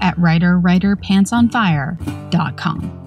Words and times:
at 0.00 0.16
writerwriterpantsonfire.com. 0.16 3.06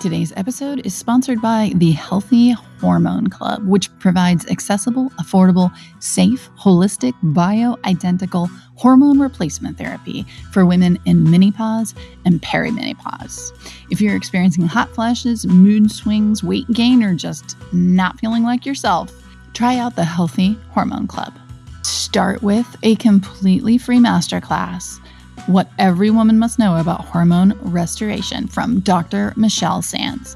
Today's 0.00 0.32
episode 0.36 0.86
is 0.86 0.94
sponsored 0.94 1.42
by 1.42 1.72
the 1.74 1.90
Healthy 1.90 2.52
Hormone 2.80 3.30
Club, 3.30 3.66
which 3.66 3.90
provides 3.98 4.46
accessible, 4.46 5.10
affordable, 5.18 5.76
safe, 5.98 6.48
holistic, 6.56 7.14
bioidentical 7.24 8.48
hormone 8.76 9.18
replacement 9.18 9.76
therapy 9.76 10.24
for 10.52 10.64
women 10.64 11.00
in 11.04 11.28
menopause 11.28 11.96
and 12.24 12.40
perimenopause. 12.42 13.50
If 13.90 14.00
you're 14.00 14.14
experiencing 14.14 14.66
hot 14.66 14.88
flashes, 14.94 15.46
mood 15.46 15.90
swings, 15.90 16.44
weight 16.44 16.68
gain, 16.68 17.02
or 17.02 17.16
just 17.16 17.56
not 17.72 18.20
feeling 18.20 18.44
like 18.44 18.64
yourself, 18.64 19.12
try 19.52 19.78
out 19.78 19.96
the 19.96 20.04
Healthy 20.04 20.56
Hormone 20.70 21.08
Club. 21.08 21.36
Start 22.08 22.42
with 22.42 22.74
a 22.82 22.96
completely 22.96 23.76
free 23.76 23.98
masterclass 23.98 24.98
what 25.46 25.70
every 25.78 26.08
woman 26.08 26.38
must 26.38 26.58
know 26.58 26.78
about 26.78 27.04
hormone 27.04 27.52
restoration 27.60 28.48
from 28.48 28.80
Dr. 28.80 29.34
Michelle 29.36 29.82
Sands. 29.82 30.34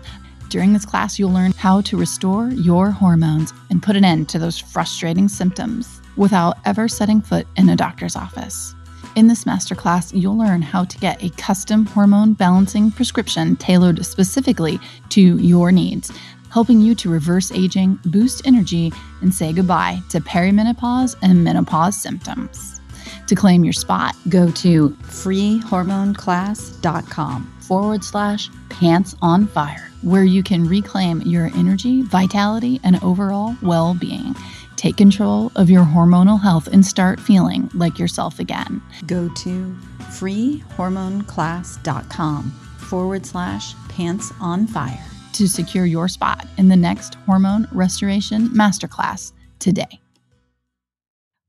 During 0.51 0.75
this 0.75 0.85
class, 0.85 1.19
you'll 1.19 1.33
learn 1.33 1.53
how 1.53 1.81
to 1.81 1.97
restore 1.97 2.51
your 2.51 2.91
hormones 2.91 3.55
and 3.71 3.83
put 3.83 3.97
an 3.97 4.05
end 4.05 4.29
to 4.29 4.39
those 4.39 4.59
frustrating 4.59 5.29
symptoms 5.29 6.03
without 6.19 6.59
ever 6.67 6.89
setting 6.89 7.23
foot 7.23 7.47
in 7.57 7.71
a 7.71 7.75
doctor's 7.75 8.17
office. 8.17 8.75
In 9.17 9.27
this 9.27 9.45
masterclass, 9.45 10.13
you'll 10.15 10.37
learn 10.37 10.61
how 10.61 10.85
to 10.85 10.99
get 10.99 11.25
a 11.25 11.31
custom 11.31 11.87
hormone 11.87 12.35
balancing 12.35 12.91
prescription 12.91 13.57
tailored 13.57 14.05
specifically 14.05 14.79
to 15.09 15.39
your 15.39 15.73
needs, 15.73 16.13
helping 16.53 16.81
you 16.81 16.95
to 16.95 17.11
reverse 17.11 17.51
aging, 17.51 17.99
boost 18.05 18.47
energy, 18.47 18.93
and 19.23 19.35
say 19.35 19.53
goodbye 19.53 20.01
to 20.11 20.21
perimenopause 20.21 21.17
and 21.23 21.43
menopause 21.43 22.01
symptoms. 22.01 22.81
To 23.27 23.35
claim 23.35 23.65
your 23.65 23.73
spot, 23.73 24.15
go 24.29 24.49
to 24.51 24.91
freehormoneclass.com 24.91 27.55
forward 27.61 28.05
slash 28.05 28.51
pants 28.69 29.17
on 29.23 29.47
fire, 29.47 29.91
where 30.03 30.25
you 30.25 30.43
can 30.43 30.69
reclaim 30.69 31.23
your 31.23 31.47
energy, 31.55 32.03
vitality, 32.03 32.79
and 32.85 33.03
overall 33.03 33.57
well 33.63 33.95
being. 33.95 34.37
Take 34.77 34.99
control 34.99 35.51
of 35.57 35.71
your 35.71 35.85
hormonal 35.85 36.43
health 36.43 36.67
and 36.67 36.85
start 36.85 37.21
feeling 37.21 37.71
like 37.73 37.99
yourself 37.99 38.39
again. 38.39 38.83
Go 39.07 39.29
to 39.29 39.75
freehormoneclass.com 40.01 42.51
forward 42.51 43.25
slash 43.25 43.75
pants 43.89 44.31
on 44.41 44.67
fire 44.67 45.12
to 45.33 45.49
secure 45.49 45.87
your 45.87 46.09
spot 46.09 46.47
in 46.59 46.69
the 46.69 46.77
next 46.77 47.15
hormone 47.27 47.67
restoration 47.73 48.49
masterclass 48.49 49.33
today. 49.59 50.01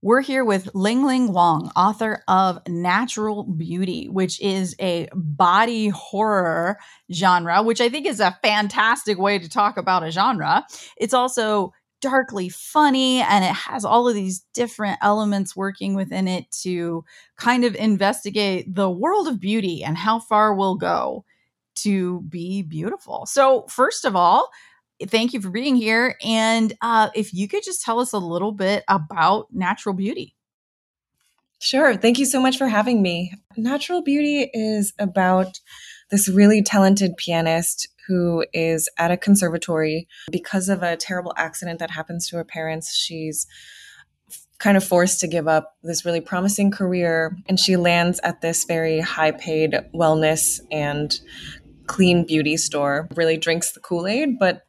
We're 0.01 0.21
here 0.21 0.43
with 0.43 0.69
Ling 0.73 1.05
Ling 1.05 1.29
Huang, 1.29 1.71
author 1.77 2.23
of 2.27 2.59
Natural 2.67 3.43
Beauty, 3.43 4.09
which 4.09 4.41
is 4.41 4.75
a 4.81 5.07
body 5.13 5.87
horror 5.87 6.77
genre, 7.09 7.63
which 7.63 7.79
I 7.79 7.87
think 7.87 8.05
is 8.05 8.19
a 8.19 8.37
fantastic 8.43 9.17
way 9.17 9.39
to 9.39 9.47
talk 9.47 9.77
about 9.77 10.03
a 10.03 10.11
genre. 10.11 10.65
It's 10.97 11.13
also 11.13 11.71
darkly 12.01 12.49
funny 12.49 13.21
and 13.21 13.45
it 13.45 13.53
has 13.53 13.85
all 13.85 14.09
of 14.09 14.13
these 14.13 14.43
different 14.53 14.97
elements 15.01 15.55
working 15.55 15.95
within 15.95 16.27
it 16.27 16.51
to 16.63 17.05
kind 17.37 17.63
of 17.63 17.73
investigate 17.75 18.75
the 18.75 18.89
world 18.89 19.29
of 19.29 19.39
beauty 19.39 19.85
and 19.85 19.97
how 19.97 20.19
far 20.19 20.53
we'll 20.53 20.75
go 20.75 21.23
to 21.75 22.21
be 22.21 22.61
beautiful. 22.61 23.25
So, 23.25 23.65
first 23.67 24.05
of 24.05 24.15
all, 24.15 24.49
thank 25.07 25.33
you 25.33 25.41
for 25.41 25.49
being 25.49 25.75
here. 25.75 26.15
And 26.23 26.73
uh, 26.81 27.09
if 27.15 27.33
you 27.33 27.47
could 27.47 27.63
just 27.63 27.83
tell 27.83 27.99
us 27.99 28.13
a 28.13 28.19
little 28.19 28.51
bit 28.51 28.83
about 28.87 29.47
natural 29.51 29.95
beauty. 29.95 30.35
Sure. 31.59 31.95
Thank 31.95 32.19
you 32.19 32.25
so 32.25 32.41
much 32.41 32.57
for 32.57 32.67
having 32.67 33.01
me. 33.01 33.33
Natural 33.55 34.01
Beauty 34.01 34.49
is 34.53 34.91
about 34.99 35.61
this 36.11 36.27
really 36.27 36.61
talented 36.61 37.15
pianist 37.15 37.87
who 38.05 38.45
is 38.51 38.89
at 38.97 39.11
a 39.11 39.17
conservatory 39.17 40.09
because 40.29 40.67
of 40.67 40.83
a 40.83 40.97
terrible 40.97 41.33
accident 41.37 41.79
that 41.79 41.91
happens 41.91 42.27
to 42.27 42.35
her 42.35 42.43
parents. 42.43 42.93
She's 42.93 43.47
kind 44.57 44.75
of 44.75 44.83
forced 44.83 45.21
to 45.21 45.27
give 45.27 45.47
up 45.47 45.77
this 45.83 46.05
really 46.05 46.21
promising 46.21 46.69
career 46.69 47.37
and 47.47 47.59
she 47.59 47.75
lands 47.77 48.19
at 48.23 48.41
this 48.41 48.65
very 48.65 48.99
high 48.99 49.31
paid 49.31 49.75
wellness 49.93 50.59
and 50.69 51.19
clean 51.87 52.25
beauty 52.25 52.57
store 52.57 53.07
really 53.15 53.37
drinks 53.37 53.71
the 53.71 53.79
kool-aid 53.79 54.39
but 54.39 54.63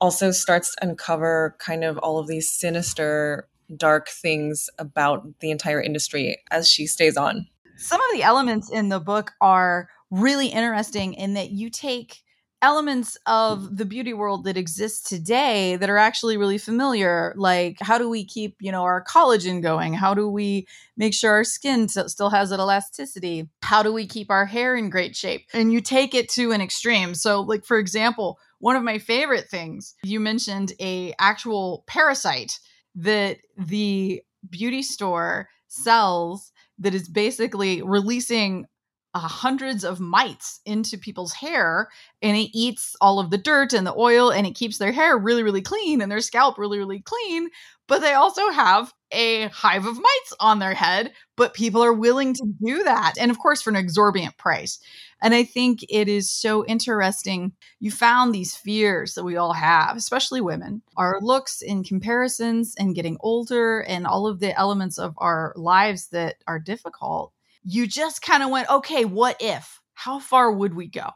also 0.00 0.32
starts 0.32 0.74
to 0.74 0.84
uncover 0.84 1.56
kind 1.60 1.84
of 1.84 1.96
all 1.98 2.18
of 2.18 2.26
these 2.26 2.50
sinister, 2.50 3.48
dark 3.76 4.08
things 4.08 4.68
about 4.78 5.22
the 5.38 5.50
entire 5.50 5.80
industry 5.80 6.36
as 6.50 6.68
she 6.68 6.86
stays 6.86 7.16
on. 7.16 7.46
Some 7.76 8.00
of 8.00 8.06
the 8.12 8.24
elements 8.24 8.70
in 8.70 8.88
the 8.88 8.98
book 8.98 9.32
are 9.40 9.88
really 10.10 10.48
interesting 10.48 11.14
in 11.14 11.34
that 11.34 11.50
you 11.50 11.70
take 11.70 12.22
elements 12.62 13.18
of 13.26 13.76
the 13.76 13.84
beauty 13.84 14.14
world 14.14 14.44
that 14.44 14.56
exists 14.56 15.08
today 15.08 15.76
that 15.76 15.90
are 15.90 15.98
actually 15.98 16.36
really 16.36 16.58
familiar 16.58 17.34
like 17.36 17.76
how 17.80 17.98
do 17.98 18.08
we 18.08 18.24
keep 18.24 18.56
you 18.60 18.70
know 18.72 18.82
our 18.82 19.04
collagen 19.04 19.60
going? 19.60 19.92
How 19.92 20.14
do 20.14 20.28
we 20.28 20.66
make 20.96 21.12
sure 21.12 21.32
our 21.32 21.44
skin 21.44 21.88
still 21.88 22.30
has 22.30 22.50
that 22.50 22.60
elasticity? 22.60 23.48
How 23.62 23.82
do 23.82 23.92
we 23.92 24.06
keep 24.06 24.30
our 24.30 24.46
hair 24.46 24.76
in 24.76 24.88
great 24.88 25.16
shape? 25.16 25.46
And 25.52 25.72
you 25.72 25.80
take 25.80 26.14
it 26.14 26.28
to 26.30 26.52
an 26.52 26.60
extreme. 26.60 27.14
So 27.14 27.40
like 27.40 27.64
for 27.64 27.78
example 27.78 28.38
one 28.60 28.76
of 28.76 28.84
my 28.84 28.98
favorite 28.98 29.48
things 29.48 29.96
you 30.04 30.20
mentioned 30.20 30.72
a 30.80 31.12
actual 31.18 31.82
parasite 31.88 32.60
that 32.94 33.38
the 33.58 34.22
beauty 34.48 34.82
store 34.82 35.48
sells 35.66 36.52
that 36.78 36.94
is 36.94 37.08
basically 37.08 37.82
releasing 37.82 38.66
uh, 39.14 39.20
hundreds 39.20 39.84
of 39.84 40.00
mites 40.00 40.60
into 40.64 40.96
people's 40.96 41.34
hair 41.34 41.88
and 42.22 42.36
it 42.36 42.50
eats 42.54 42.96
all 43.00 43.18
of 43.18 43.30
the 43.30 43.38
dirt 43.38 43.72
and 43.72 43.86
the 43.86 43.94
oil 43.94 44.30
and 44.30 44.46
it 44.46 44.54
keeps 44.54 44.78
their 44.78 44.92
hair 44.92 45.18
really 45.18 45.42
really 45.42 45.60
clean 45.60 46.00
and 46.00 46.10
their 46.10 46.20
scalp 46.20 46.58
really 46.58 46.78
really 46.78 47.00
clean 47.00 47.48
but 47.88 48.00
they 48.00 48.14
also 48.14 48.48
have 48.50 48.92
a 49.10 49.48
hive 49.48 49.84
of 49.84 49.96
mites 49.96 50.32
on 50.40 50.58
their 50.58 50.72
head 50.72 51.12
but 51.36 51.52
people 51.52 51.82
are 51.82 51.92
willing 51.92 52.32
to 52.32 52.46
do 52.64 52.82
that 52.84 53.14
and 53.20 53.30
of 53.30 53.38
course 53.38 53.60
for 53.60 53.70
an 53.70 53.76
exorbitant 53.76 54.36
price. 54.38 54.78
And 55.20 55.34
i 55.34 55.44
think 55.44 55.80
it 55.90 56.08
is 56.08 56.30
so 56.30 56.64
interesting 56.64 57.52
you 57.80 57.90
found 57.90 58.34
these 58.34 58.56
fears 58.56 59.14
that 59.14 59.24
we 59.24 59.36
all 59.36 59.52
have 59.52 59.96
especially 59.96 60.40
women. 60.40 60.80
Our 60.96 61.18
looks 61.20 61.60
in 61.60 61.84
comparisons 61.84 62.74
and 62.78 62.94
getting 62.94 63.18
older 63.20 63.80
and 63.80 64.06
all 64.06 64.26
of 64.26 64.40
the 64.40 64.58
elements 64.58 64.98
of 64.98 65.14
our 65.18 65.52
lives 65.56 66.08
that 66.08 66.36
are 66.46 66.58
difficult 66.58 67.34
you 67.64 67.86
just 67.86 68.22
kind 68.22 68.42
of 68.42 68.50
went, 68.50 68.68
okay, 68.70 69.04
what 69.04 69.36
if? 69.40 69.80
How 69.94 70.18
far 70.18 70.50
would 70.50 70.74
we 70.74 70.88
go? 70.88 71.08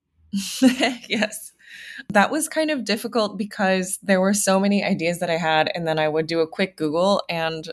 yes. 0.62 1.52
That 2.10 2.30
was 2.30 2.48
kind 2.48 2.70
of 2.70 2.84
difficult 2.84 3.36
because 3.36 3.98
there 4.02 4.20
were 4.20 4.34
so 4.34 4.58
many 4.60 4.84
ideas 4.84 5.18
that 5.20 5.30
I 5.30 5.36
had, 5.36 5.70
and 5.74 5.86
then 5.86 5.98
I 5.98 6.08
would 6.08 6.26
do 6.26 6.40
a 6.40 6.46
quick 6.48 6.76
Google 6.76 7.22
and 7.28 7.68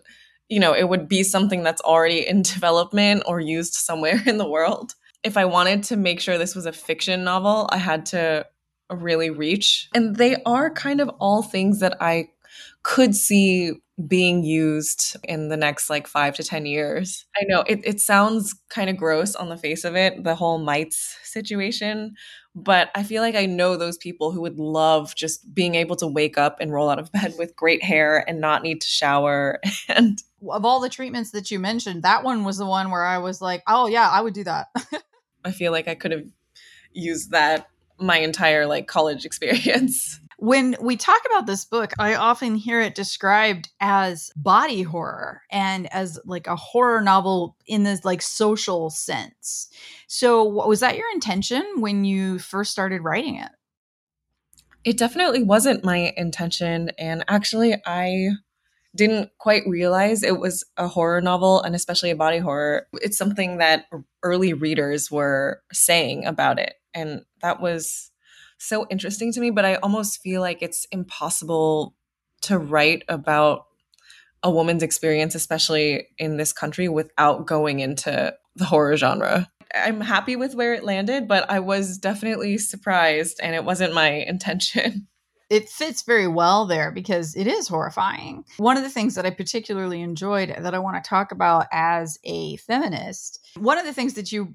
you 0.49 0.59
know, 0.59 0.73
it 0.73 0.89
would 0.89 1.07
be 1.07 1.23
something 1.23 1.63
that's 1.63 1.81
already 1.81 2.27
in 2.27 2.41
development 2.43 3.23
or 3.25 3.39
used 3.39 3.73
somewhere 3.73 4.21
in 4.25 4.37
the 4.37 4.49
world. 4.49 4.93
If 5.23 5.37
I 5.37 5.45
wanted 5.45 5.83
to 5.85 5.97
make 5.97 6.19
sure 6.19 6.37
this 6.37 6.55
was 6.55 6.65
a 6.65 6.71
fiction 6.71 7.23
novel, 7.23 7.67
I 7.71 7.77
had 7.77 8.05
to 8.07 8.45
really 8.91 9.31
reach. 9.31 9.89
And 9.95 10.15
they 10.15 10.41
are 10.45 10.69
kind 10.69 11.01
of 11.01 11.09
all 11.19 11.41
things 11.41 11.79
that 11.79 11.97
I 11.99 12.29
could 12.83 13.15
see 13.15 13.73
being 14.07 14.43
used 14.43 15.15
in 15.23 15.47
the 15.47 15.55
next 15.55 15.89
like 15.89 16.05
five 16.05 16.35
to 16.35 16.43
10 16.43 16.65
years. 16.65 17.25
I 17.35 17.45
know 17.47 17.63
it, 17.65 17.79
it 17.85 18.01
sounds 18.01 18.53
kind 18.69 18.89
of 18.89 18.97
gross 18.97 19.35
on 19.35 19.47
the 19.49 19.57
face 19.57 19.85
of 19.85 19.95
it, 19.95 20.23
the 20.23 20.35
whole 20.35 20.57
mites 20.57 21.17
situation, 21.23 22.15
but 22.53 22.89
I 22.93 23.03
feel 23.03 23.21
like 23.21 23.35
I 23.35 23.45
know 23.45 23.77
those 23.77 23.97
people 23.97 24.31
who 24.31 24.41
would 24.41 24.59
love 24.59 25.15
just 25.15 25.53
being 25.53 25.75
able 25.75 25.95
to 25.97 26.07
wake 26.07 26.37
up 26.37 26.57
and 26.59 26.73
roll 26.73 26.89
out 26.89 26.99
of 26.99 27.11
bed 27.13 27.35
with 27.37 27.55
great 27.55 27.83
hair 27.83 28.27
and 28.27 28.41
not 28.41 28.63
need 28.63 28.81
to 28.81 28.87
shower. 28.87 29.59
And 29.87 30.21
of 30.49 30.65
all 30.65 30.79
the 30.79 30.89
treatments 30.89 31.31
that 31.31 31.49
you 31.49 31.59
mentioned, 31.59 32.03
that 32.03 32.23
one 32.23 32.43
was 32.43 32.57
the 32.57 32.65
one 32.65 32.91
where 32.91 33.05
I 33.05 33.17
was 33.17 33.41
like, 33.41 33.63
oh, 33.67 33.87
yeah, 33.87 34.09
I 34.09 34.21
would 34.21 34.33
do 34.33 34.43
that. 34.43 34.67
I 35.45 35.51
feel 35.51 35.71
like 35.71 35.87
I 35.87 35.95
could 35.95 36.11
have 36.11 36.25
used 36.91 37.31
that 37.31 37.67
my 37.99 38.17
entire 38.17 38.65
like 38.65 38.87
college 38.87 39.25
experience. 39.25 40.19
When 40.37 40.75
we 40.81 40.97
talk 40.97 41.21
about 41.25 41.45
this 41.45 41.63
book, 41.65 41.93
I 41.97 42.15
often 42.15 42.55
hear 42.55 42.81
it 42.81 42.95
described 42.95 43.69
as 43.79 44.31
body 44.35 44.81
horror 44.81 45.41
and 45.49 45.91
as 45.93 46.19
like 46.25 46.47
a 46.47 46.55
horror 46.55 47.01
novel 47.01 47.55
in 47.67 47.83
this 47.83 48.03
like 48.03 48.21
social 48.21 48.89
sense. 48.89 49.69
So, 50.07 50.43
was 50.43 50.81
that 50.81 50.97
your 50.97 51.09
intention 51.13 51.63
when 51.77 52.03
you 52.03 52.39
first 52.39 52.71
started 52.71 53.01
writing 53.01 53.35
it? 53.35 53.51
It 54.83 54.97
definitely 54.97 55.43
wasn't 55.43 55.83
my 55.83 56.13
intention. 56.15 56.91
And 56.99 57.23
actually, 57.27 57.75
I 57.85 58.31
didn't 58.95 59.31
quite 59.39 59.63
realize 59.67 60.23
it 60.23 60.39
was 60.39 60.63
a 60.77 60.87
horror 60.87 61.21
novel 61.21 61.61
and 61.61 61.75
especially 61.75 62.11
a 62.11 62.15
body 62.15 62.37
horror. 62.39 62.87
It's 62.93 63.17
something 63.17 63.57
that 63.57 63.85
early 64.23 64.53
readers 64.53 65.11
were 65.11 65.61
saying 65.73 66.25
about 66.25 66.59
it. 66.59 66.75
And 66.93 67.23
that 67.41 67.61
was 67.61 68.11
so 68.57 68.87
interesting 68.89 69.31
to 69.33 69.39
me, 69.39 69.49
but 69.49 69.65
I 69.65 69.75
almost 69.75 70.21
feel 70.21 70.41
like 70.41 70.61
it's 70.61 70.85
impossible 70.91 71.95
to 72.43 72.57
write 72.57 73.03
about 73.07 73.65
a 74.43 74.51
woman's 74.51 74.83
experience, 74.83 75.35
especially 75.35 76.07
in 76.17 76.37
this 76.37 76.53
country, 76.53 76.87
without 76.87 77.45
going 77.45 77.79
into 77.79 78.33
the 78.55 78.65
horror 78.65 78.95
genre. 78.95 79.49
I'm 79.73 80.01
happy 80.01 80.35
with 80.35 80.55
where 80.55 80.73
it 80.73 80.83
landed, 80.83 81.27
but 81.27 81.49
I 81.49 81.59
was 81.59 81.97
definitely 81.97 82.57
surprised 82.57 83.39
and 83.41 83.55
it 83.55 83.65
wasn't 83.65 83.93
my 83.93 84.09
intention. 84.09 85.07
It 85.47 85.69
fits 85.69 86.01
very 86.01 86.27
well 86.27 86.65
there 86.65 86.91
because 86.91 87.35
it 87.35 87.45
is 87.45 87.67
horrifying. 87.67 88.45
One 88.57 88.77
of 88.77 88.83
the 88.83 88.89
things 88.89 89.13
that 89.13 89.27
I 89.27 89.29
particularly 89.29 90.01
enjoyed 90.01 90.49
that 90.49 90.73
I 90.73 90.79
want 90.79 91.01
to 91.01 91.07
talk 91.07 91.31
about 91.31 91.67
as 91.71 92.17
a 92.23 92.55
feminist, 92.55 93.45
one 93.55 93.77
of 93.77 93.85
the 93.85 93.93
things 93.93 94.15
that 94.15 94.31
you 94.31 94.51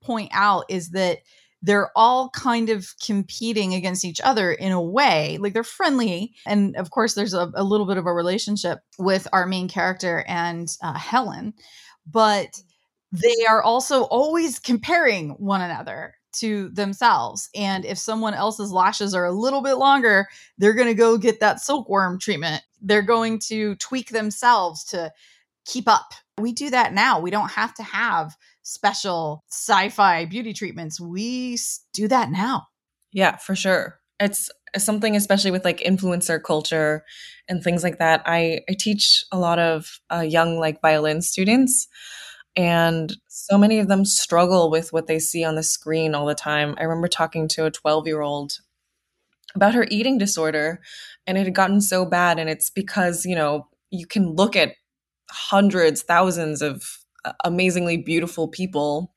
point 0.00 0.30
out 0.32 0.66
is 0.68 0.90
that 0.90 1.18
they're 1.62 1.90
all 1.96 2.30
kind 2.30 2.68
of 2.68 2.94
competing 3.04 3.74
against 3.74 4.04
each 4.04 4.20
other 4.20 4.52
in 4.52 4.72
a 4.72 4.80
way. 4.80 5.38
Like 5.40 5.54
they're 5.54 5.64
friendly. 5.64 6.34
And 6.46 6.76
of 6.76 6.90
course, 6.90 7.14
there's 7.14 7.34
a, 7.34 7.50
a 7.54 7.64
little 7.64 7.86
bit 7.86 7.96
of 7.96 8.06
a 8.06 8.12
relationship 8.12 8.78
with 8.98 9.26
our 9.32 9.46
main 9.46 9.68
character 9.68 10.24
and 10.28 10.68
uh, 10.82 10.94
Helen, 10.94 11.54
but 12.06 12.60
they 13.10 13.46
are 13.48 13.62
also 13.62 14.02
always 14.04 14.58
comparing 14.58 15.30
one 15.30 15.60
another 15.60 16.14
to 16.34 16.68
themselves. 16.68 17.48
And 17.54 17.84
if 17.84 17.98
someone 17.98 18.34
else's 18.34 18.70
lashes 18.70 19.14
are 19.14 19.24
a 19.24 19.32
little 19.32 19.62
bit 19.62 19.74
longer, 19.74 20.28
they're 20.58 20.74
going 20.74 20.88
to 20.88 20.94
go 20.94 21.16
get 21.16 21.40
that 21.40 21.60
silkworm 21.60 22.18
treatment. 22.18 22.62
They're 22.80 23.02
going 23.02 23.40
to 23.48 23.74
tweak 23.76 24.10
themselves 24.10 24.84
to 24.86 25.10
keep 25.64 25.88
up. 25.88 26.12
We 26.38 26.52
do 26.52 26.70
that 26.70 26.92
now. 26.92 27.18
We 27.18 27.30
don't 27.30 27.50
have 27.50 27.74
to 27.74 27.82
have 27.82 28.36
special 28.68 29.44
sci-fi 29.50 30.26
beauty 30.26 30.52
treatments. 30.52 31.00
We 31.00 31.56
do 31.94 32.06
that 32.08 32.30
now. 32.30 32.66
Yeah, 33.12 33.36
for 33.36 33.56
sure. 33.56 33.98
It's 34.20 34.50
something 34.76 35.16
especially 35.16 35.50
with 35.50 35.64
like 35.64 35.78
influencer 35.80 36.42
culture 36.42 37.02
and 37.48 37.62
things 37.62 37.82
like 37.82 37.98
that. 37.98 38.22
I 38.26 38.60
I 38.68 38.76
teach 38.78 39.24
a 39.32 39.38
lot 39.38 39.58
of 39.58 40.00
uh, 40.12 40.20
young 40.20 40.58
like 40.58 40.82
violin 40.82 41.22
students 41.22 41.88
and 42.54 43.16
so 43.28 43.56
many 43.56 43.78
of 43.78 43.88
them 43.88 44.04
struggle 44.04 44.70
with 44.70 44.92
what 44.92 45.06
they 45.06 45.18
see 45.18 45.44
on 45.44 45.54
the 45.54 45.62
screen 45.62 46.14
all 46.14 46.26
the 46.26 46.34
time. 46.34 46.74
I 46.78 46.82
remember 46.82 47.08
talking 47.08 47.48
to 47.48 47.64
a 47.64 47.70
12-year-old 47.70 48.58
about 49.54 49.74
her 49.74 49.86
eating 49.90 50.18
disorder 50.18 50.80
and 51.26 51.38
it 51.38 51.44
had 51.44 51.54
gotten 51.54 51.80
so 51.80 52.04
bad 52.04 52.38
and 52.38 52.50
it's 52.50 52.68
because, 52.68 53.24
you 53.24 53.34
know, 53.34 53.68
you 53.90 54.06
can 54.06 54.34
look 54.34 54.56
at 54.56 54.74
hundreds, 55.30 56.02
thousands 56.02 56.60
of 56.60 56.98
amazingly 57.44 57.96
beautiful 57.96 58.48
people 58.48 59.12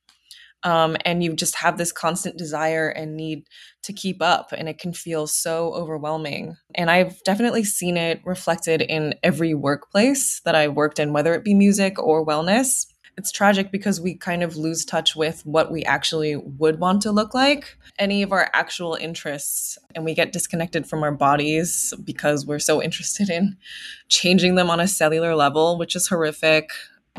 um, 0.64 0.96
and 1.04 1.22
you 1.22 1.34
just 1.34 1.56
have 1.56 1.76
this 1.76 1.92
constant 1.92 2.38
desire 2.38 2.88
and 2.88 3.16
need 3.16 3.48
to 3.82 3.92
keep 3.92 4.22
up 4.22 4.52
and 4.52 4.68
it 4.68 4.78
can 4.78 4.92
feel 4.92 5.26
so 5.26 5.74
overwhelming. 5.74 6.56
And 6.74 6.90
i've 6.90 7.22
definitely 7.24 7.64
seen 7.64 7.96
it 7.96 8.20
reflected 8.24 8.80
in 8.80 9.14
every 9.22 9.54
workplace 9.54 10.40
that 10.44 10.54
i've 10.54 10.74
worked 10.74 10.98
in 10.98 11.12
whether 11.12 11.34
it 11.34 11.44
be 11.44 11.54
music 11.54 11.98
or 11.98 12.24
wellness. 12.24 12.86
It's 13.18 13.30
tragic 13.30 13.70
because 13.70 14.00
we 14.00 14.14
kind 14.14 14.42
of 14.42 14.56
lose 14.56 14.86
touch 14.86 15.14
with 15.14 15.44
what 15.44 15.70
we 15.70 15.84
actually 15.84 16.34
would 16.36 16.80
want 16.80 17.02
to 17.02 17.12
look 17.12 17.34
like, 17.34 17.76
any 17.98 18.22
of 18.22 18.32
our 18.32 18.48
actual 18.54 18.94
interests, 18.94 19.76
and 19.94 20.02
we 20.02 20.14
get 20.14 20.32
disconnected 20.32 20.86
from 20.86 21.02
our 21.02 21.12
bodies 21.12 21.92
because 22.02 22.46
we're 22.46 22.58
so 22.58 22.82
interested 22.82 23.28
in 23.28 23.58
changing 24.08 24.54
them 24.54 24.70
on 24.70 24.80
a 24.80 24.88
cellular 24.88 25.36
level, 25.36 25.76
which 25.76 25.94
is 25.94 26.08
horrific. 26.08 26.70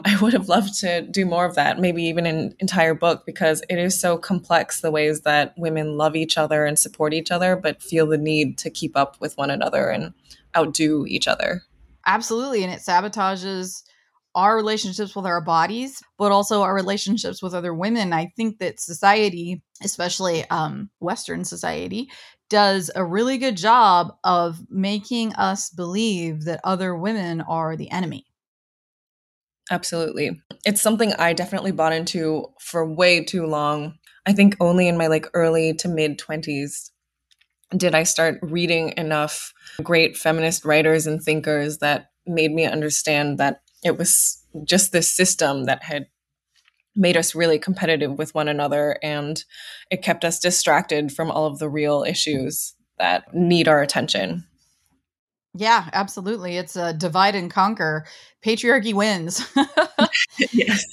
I 0.04 0.20
would 0.20 0.34
have 0.34 0.50
loved 0.50 0.80
to 0.80 1.04
do 1.04 1.26
more 1.26 1.46
of 1.46 1.56
that, 1.56 1.80
maybe 1.80 2.04
even 2.04 2.26
an 2.26 2.56
entire 2.60 2.96
book, 2.96 3.26
because 3.26 3.62
it 3.70 3.78
is 3.78 4.00
so 4.00 4.18
complex 4.18 4.82
the 4.82 4.92
ways 4.92 5.22
that 5.22 5.54
women 5.58 5.98
love 5.98 6.16
each 6.16 6.38
other 6.38 6.66
and 6.66 6.80
support 6.80 7.14
each 7.14 7.30
other, 7.30 7.56
but 7.56 7.82
feel 7.82 8.08
the 8.08 8.18
need 8.18 8.58
to 8.60 8.70
keep 8.70 8.98
up 8.98 9.22
with 9.22 9.38
one 9.38 9.52
another 9.52 9.90
and 9.90 10.14
outdo 10.58 11.06
each 11.08 11.28
other. 11.28 11.62
Absolutely. 12.06 12.64
And 12.64 12.74
it 12.74 12.82
sabotages 12.82 13.84
our 14.36 14.56
relationships 14.56 15.16
with 15.16 15.28
our 15.28 15.42
bodies, 15.42 16.02
but 16.18 16.32
also 16.32 16.64
our 16.64 16.74
relationships 16.74 17.44
with 17.44 17.54
other 17.54 17.74
women. 17.74 18.14
I 18.14 18.32
think 18.36 18.58
that 18.60 18.80
society, 18.80 19.62
especially 19.84 20.50
um, 20.50 20.90
Western 21.00 21.46
society, 21.46 22.10
does 22.50 22.90
a 22.96 23.06
really 23.06 23.38
good 23.38 23.58
job 23.58 24.16
of 24.24 24.60
making 24.70 25.34
us 25.34 25.70
believe 25.70 26.46
that 26.46 26.62
other 26.64 26.96
women 26.96 27.42
are 27.42 27.76
the 27.76 27.92
enemy. 27.92 28.26
Absolutely. 29.72 30.42
It's 30.66 30.82
something 30.82 31.14
I 31.14 31.34
definitely 31.34 31.72
bought 31.72 31.94
into 31.94 32.48
for 32.60 32.86
way 32.86 33.24
too 33.24 33.46
long. 33.46 33.96
I 34.26 34.34
think 34.34 34.56
only 34.60 34.88
in 34.88 34.98
my 34.98 35.08
like 35.08 35.28
early 35.34 35.74
to 35.76 35.88
mid 35.88 36.20
20s 36.20 36.92
did 37.76 37.96
I 37.96 38.04
start 38.04 38.40
reading 38.42 38.94
enough 38.98 39.54
great 39.82 40.16
feminist 40.16 40.64
writers 40.64 41.08
and 41.08 41.22
thinkers 41.22 41.80
that 41.80 42.12
made 42.26 42.52
me 42.52 42.66
understand 42.66 43.38
that 43.40 43.62
it 43.84 43.98
was 43.98 44.44
just 44.64 44.92
this 44.92 45.10
system 45.10 45.66
that 45.66 45.84
had 45.84 46.08
made 46.96 47.18
us 47.18 47.34
really 47.34 47.58
competitive 47.58 48.18
with 48.18 48.36
one 48.36 48.48
another 48.48 49.00
and 49.02 49.44
it 49.90 50.04
kept 50.04 50.24
us 50.24 50.40
distracted 50.40 51.12
from 51.12 51.32
all 51.32 51.48
of 51.48 51.58
the 51.58 51.70
real 51.70 52.04
issues 52.04 52.76
that 53.00 53.34
need 53.34 53.68
our 53.68 53.82
attention. 53.82 54.46
Yeah, 55.56 55.88
absolutely. 55.94 56.58
It's 56.58 56.76
a 56.76 56.94
divide 56.94 57.36
and 57.36 57.50
conquer. 57.52 58.06
Patriarchy 58.44 58.94
wins. 58.94 59.46
yes. 60.52 60.84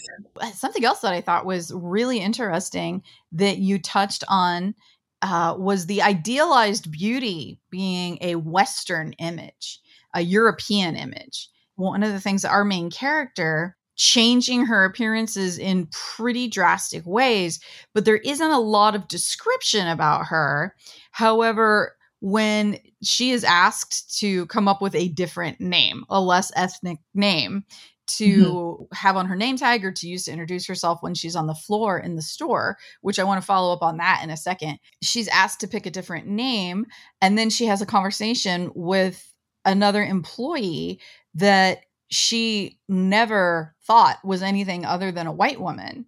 Something 0.54 0.84
else 0.84 1.00
that 1.00 1.14
I 1.14 1.22
thought 1.22 1.46
was 1.46 1.72
really 1.74 2.18
interesting 2.18 3.02
that 3.32 3.58
you 3.58 3.78
touched 3.78 4.22
on 4.28 4.74
uh, 5.22 5.54
was 5.58 5.86
the 5.86 6.02
idealized 6.02 6.90
beauty 6.90 7.58
being 7.70 8.18
a 8.20 8.34
Western 8.36 9.12
image, 9.14 9.80
a 10.14 10.20
European 10.20 10.94
image. 10.96 11.48
One 11.76 12.02
of 12.02 12.12
the 12.12 12.20
things 12.20 12.42
that 12.42 12.50
our 12.50 12.64
main 12.64 12.90
character 12.90 13.76
changing 13.96 14.66
her 14.66 14.84
appearances 14.84 15.58
in 15.58 15.86
pretty 15.86 16.48
drastic 16.48 17.04
ways, 17.06 17.60
but 17.94 18.04
there 18.04 18.16
isn't 18.16 18.50
a 18.50 18.58
lot 18.60 18.94
of 18.94 19.08
description 19.08 19.86
about 19.88 20.26
her. 20.26 20.74
However, 21.12 21.96
when 22.20 22.78
she 23.02 23.30
is 23.30 23.44
asked 23.44 24.18
to 24.20 24.46
come 24.46 24.68
up 24.68 24.82
with 24.82 24.94
a 24.94 25.08
different 25.08 25.60
name, 25.60 26.04
a 26.10 26.20
less 26.20 26.52
ethnic 26.54 26.98
name 27.14 27.64
to 28.06 28.42
mm-hmm. 28.42 28.84
have 28.94 29.16
on 29.16 29.26
her 29.26 29.36
name 29.36 29.56
tag 29.56 29.84
or 29.84 29.92
to 29.92 30.08
use 30.08 30.24
to 30.24 30.32
introduce 30.32 30.66
herself 30.66 31.02
when 31.02 31.14
she's 31.14 31.36
on 31.36 31.46
the 31.46 31.54
floor 31.54 31.98
in 31.98 32.16
the 32.16 32.22
store, 32.22 32.76
which 33.02 33.18
I 33.18 33.24
want 33.24 33.40
to 33.40 33.46
follow 33.46 33.72
up 33.72 33.82
on 33.82 33.98
that 33.98 34.20
in 34.22 34.30
a 34.30 34.36
second. 34.36 34.78
She's 35.02 35.28
asked 35.28 35.60
to 35.60 35.68
pick 35.68 35.86
a 35.86 35.90
different 35.90 36.26
name 36.26 36.86
and 37.22 37.38
then 37.38 37.50
she 37.50 37.66
has 37.66 37.80
a 37.80 37.86
conversation 37.86 38.70
with 38.74 39.32
another 39.64 40.02
employee 40.02 41.00
that 41.34 41.84
she 42.10 42.78
never 42.88 43.74
thought 43.86 44.18
was 44.24 44.42
anything 44.42 44.84
other 44.84 45.12
than 45.12 45.26
a 45.26 45.32
white 45.32 45.60
woman 45.60 46.06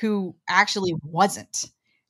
who 0.00 0.34
actually 0.48 0.94
wasn't 1.02 1.66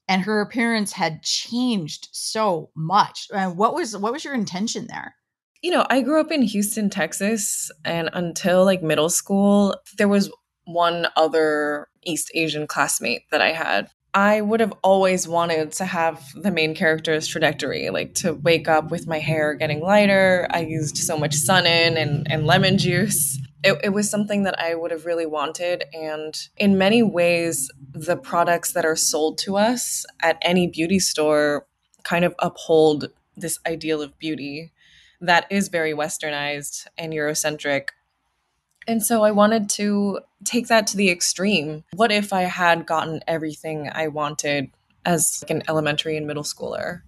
and 0.08 0.22
her 0.22 0.40
appearance 0.40 0.92
had 0.92 1.22
changed 1.22 2.08
so 2.12 2.70
much. 2.74 3.28
Uh, 3.32 3.50
what 3.50 3.74
was 3.74 3.96
what 3.96 4.12
was 4.12 4.24
your 4.24 4.34
intention 4.34 4.86
there? 4.88 5.14
You 5.62 5.70
know, 5.70 5.86
I 5.88 6.02
grew 6.02 6.20
up 6.20 6.30
in 6.30 6.42
Houston, 6.42 6.90
Texas, 6.90 7.70
and 7.84 8.10
until 8.12 8.64
like 8.64 8.82
middle 8.82 9.10
school, 9.10 9.74
there 9.98 10.08
was 10.08 10.30
one 10.64 11.08
other 11.16 11.88
East 12.04 12.30
Asian 12.34 12.66
classmate 12.66 13.22
that 13.30 13.40
I 13.40 13.52
had. 13.52 13.88
I 14.14 14.40
would 14.40 14.60
have 14.60 14.72
always 14.82 15.28
wanted 15.28 15.72
to 15.72 15.84
have 15.84 16.24
the 16.34 16.50
main 16.50 16.74
character's 16.74 17.26
trajectory, 17.26 17.90
like 17.90 18.14
to 18.14 18.32
wake 18.32 18.66
up 18.66 18.90
with 18.90 19.06
my 19.06 19.18
hair 19.18 19.54
getting 19.54 19.80
lighter. 19.80 20.46
I 20.50 20.60
used 20.60 20.96
so 20.96 21.18
much 21.18 21.34
Sun-In 21.34 21.98
and, 21.98 22.26
and 22.30 22.46
lemon 22.46 22.78
juice 22.78 23.38
it, 23.66 23.80
it 23.84 23.88
was 23.90 24.10
something 24.10 24.44
that 24.44 24.58
I 24.60 24.74
would 24.74 24.90
have 24.90 25.06
really 25.06 25.26
wanted. 25.26 25.84
And 25.92 26.36
in 26.56 26.78
many 26.78 27.02
ways, 27.02 27.70
the 27.92 28.16
products 28.16 28.72
that 28.72 28.84
are 28.84 28.96
sold 28.96 29.38
to 29.38 29.56
us 29.56 30.06
at 30.20 30.38
any 30.42 30.66
beauty 30.66 30.98
store 30.98 31.66
kind 32.04 32.24
of 32.24 32.34
uphold 32.38 33.06
this 33.36 33.58
ideal 33.66 34.00
of 34.00 34.18
beauty 34.18 34.72
that 35.20 35.46
is 35.50 35.68
very 35.68 35.92
westernized 35.92 36.86
and 36.96 37.12
Eurocentric. 37.12 37.88
And 38.86 39.02
so 39.02 39.24
I 39.24 39.32
wanted 39.32 39.68
to 39.70 40.20
take 40.44 40.68
that 40.68 40.86
to 40.88 40.96
the 40.96 41.10
extreme. 41.10 41.84
What 41.94 42.12
if 42.12 42.32
I 42.32 42.42
had 42.42 42.86
gotten 42.86 43.20
everything 43.26 43.90
I 43.92 44.08
wanted 44.08 44.70
as 45.04 45.42
like 45.42 45.50
an 45.50 45.62
elementary 45.68 46.16
and 46.16 46.26
middle 46.26 46.44
schooler? 46.44 47.02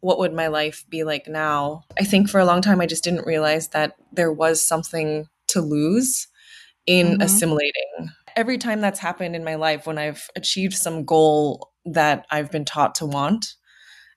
what 0.00 0.18
would 0.18 0.32
my 0.32 0.46
life 0.46 0.84
be 0.88 1.02
like 1.02 1.26
now? 1.26 1.82
I 1.98 2.04
think 2.04 2.28
for 2.28 2.38
a 2.38 2.44
long 2.44 2.62
time, 2.62 2.80
I 2.80 2.86
just 2.86 3.02
didn't 3.02 3.26
realize 3.26 3.68
that 3.68 3.96
there 4.12 4.32
was 4.32 4.62
something 4.62 5.28
to 5.48 5.60
lose 5.60 6.28
in 6.86 7.06
mm-hmm. 7.06 7.22
assimilating. 7.22 8.10
Every 8.36 8.58
time 8.58 8.80
that's 8.80 9.00
happened 9.00 9.34
in 9.34 9.44
my 9.44 9.54
life, 9.54 9.86
when 9.86 9.98
I've 9.98 10.28
achieved 10.36 10.74
some 10.74 11.04
goal 11.04 11.72
that 11.84 12.26
I've 12.30 12.50
been 12.50 12.64
taught 12.64 12.96
to 12.96 13.06
want, 13.06 13.54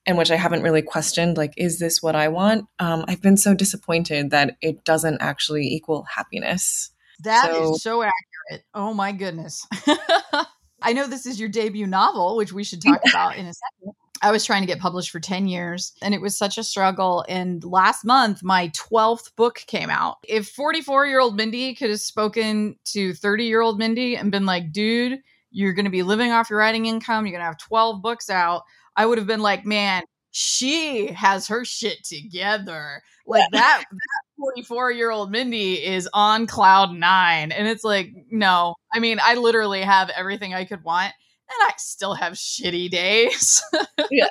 and 0.06 0.18
which 0.18 0.32
I 0.32 0.36
haven't 0.36 0.64
really 0.64 0.82
questioned, 0.82 1.38
like, 1.38 1.54
is 1.56 1.80
this 1.80 2.02
what 2.02 2.16
I 2.16 2.28
want? 2.30 2.66
Um, 2.80 3.06
I've 3.08 3.22
been 3.22 3.38
so 3.38 3.54
disappointed 3.54 4.32
that 4.32 4.56
it 4.62 4.84
doesn't 4.84 5.22
actually 5.22 5.68
equal 5.68 6.06
happiness. 6.16 6.92
That 7.24 7.52
so, 7.52 7.74
is 7.74 7.84
so 7.84 8.02
accurate. 8.02 8.66
Oh 8.74 8.94
my 8.94 9.12
goodness. 9.12 9.66
I 10.82 10.94
know 10.94 11.08
this 11.08 11.26
is 11.26 11.40
your 11.40 11.50
debut 11.50 11.86
novel, 11.86 12.38
which 12.38 12.54
we 12.54 12.64
should 12.64 12.82
talk 12.82 13.02
about 13.10 13.36
in 13.36 13.46
a 13.46 13.54
second. 13.54 13.79
I 14.22 14.32
was 14.32 14.46
trying 14.46 14.62
to 14.62 14.68
get 14.68 14.80
published 14.80 15.12
for 15.12 15.20
10 15.20 15.48
years 15.48 15.94
and 16.02 16.14
it 16.14 16.22
was 16.22 16.38
such 16.38 16.58
a 16.58 16.64
struggle. 16.64 17.26
And 17.30 17.64
last 17.64 18.06
month, 18.06 18.44
my 18.44 18.70
12th 18.70 19.36
book 19.36 19.64
came 19.68 19.90
out. 19.90 20.18
If 20.28 20.50
44 20.50 21.08
year 21.08 21.20
old 21.20 21.36
Mindy 21.36 21.74
could 21.76 21.90
have 21.90 22.02
spoken 22.02 22.76
to 22.86 23.14
30 23.14 23.46
year 23.46 23.62
old 23.62 23.80
Mindy 23.80 24.16
and 24.16 24.32
been 24.32 24.46
like, 24.46 24.72
dude, 24.72 25.20
you're 25.52 25.74
going 25.74 25.86
to 25.86 25.92
be 25.92 26.04
living 26.04 26.32
off 26.32 26.50
your 26.50 26.60
writing 26.60 26.86
income, 26.86 27.26
you're 27.26 27.32
going 27.32 27.42
to 27.42 27.46
have 27.46 27.58
12 27.58 28.02
books 28.02 28.30
out, 28.30 28.64
I 28.96 29.06
would 29.06 29.18
have 29.18 29.28
been 29.28 29.42
like, 29.42 29.66
man, 29.66 30.04
she 30.32 31.08
has 31.08 31.48
her 31.48 31.66
shit 31.66 32.04
together. 32.04 33.02
Like 33.26 33.50
that, 33.52 33.84
that 33.90 34.22
44 34.38 34.92
year 34.92 35.12
old 35.12 35.32
Mindy 35.32 35.84
is 35.84 36.10
on 36.14 36.48
cloud 36.48 36.94
nine. 36.94 37.52
And 37.52 37.68
it's 37.68 37.84
like, 37.84 38.12
no, 38.30 38.76
I 38.94 39.00
mean, 39.00 39.20
I 39.22 39.36
literally 39.36 39.82
have 39.82 40.10
everything 40.10 40.54
I 40.54 40.66
could 40.66 40.84
want 40.84 41.14
I 41.50 41.72
still 41.78 42.14
have 42.16 42.34
shitty 42.34 42.90
days. 42.90 43.64
yeah. 44.12 44.28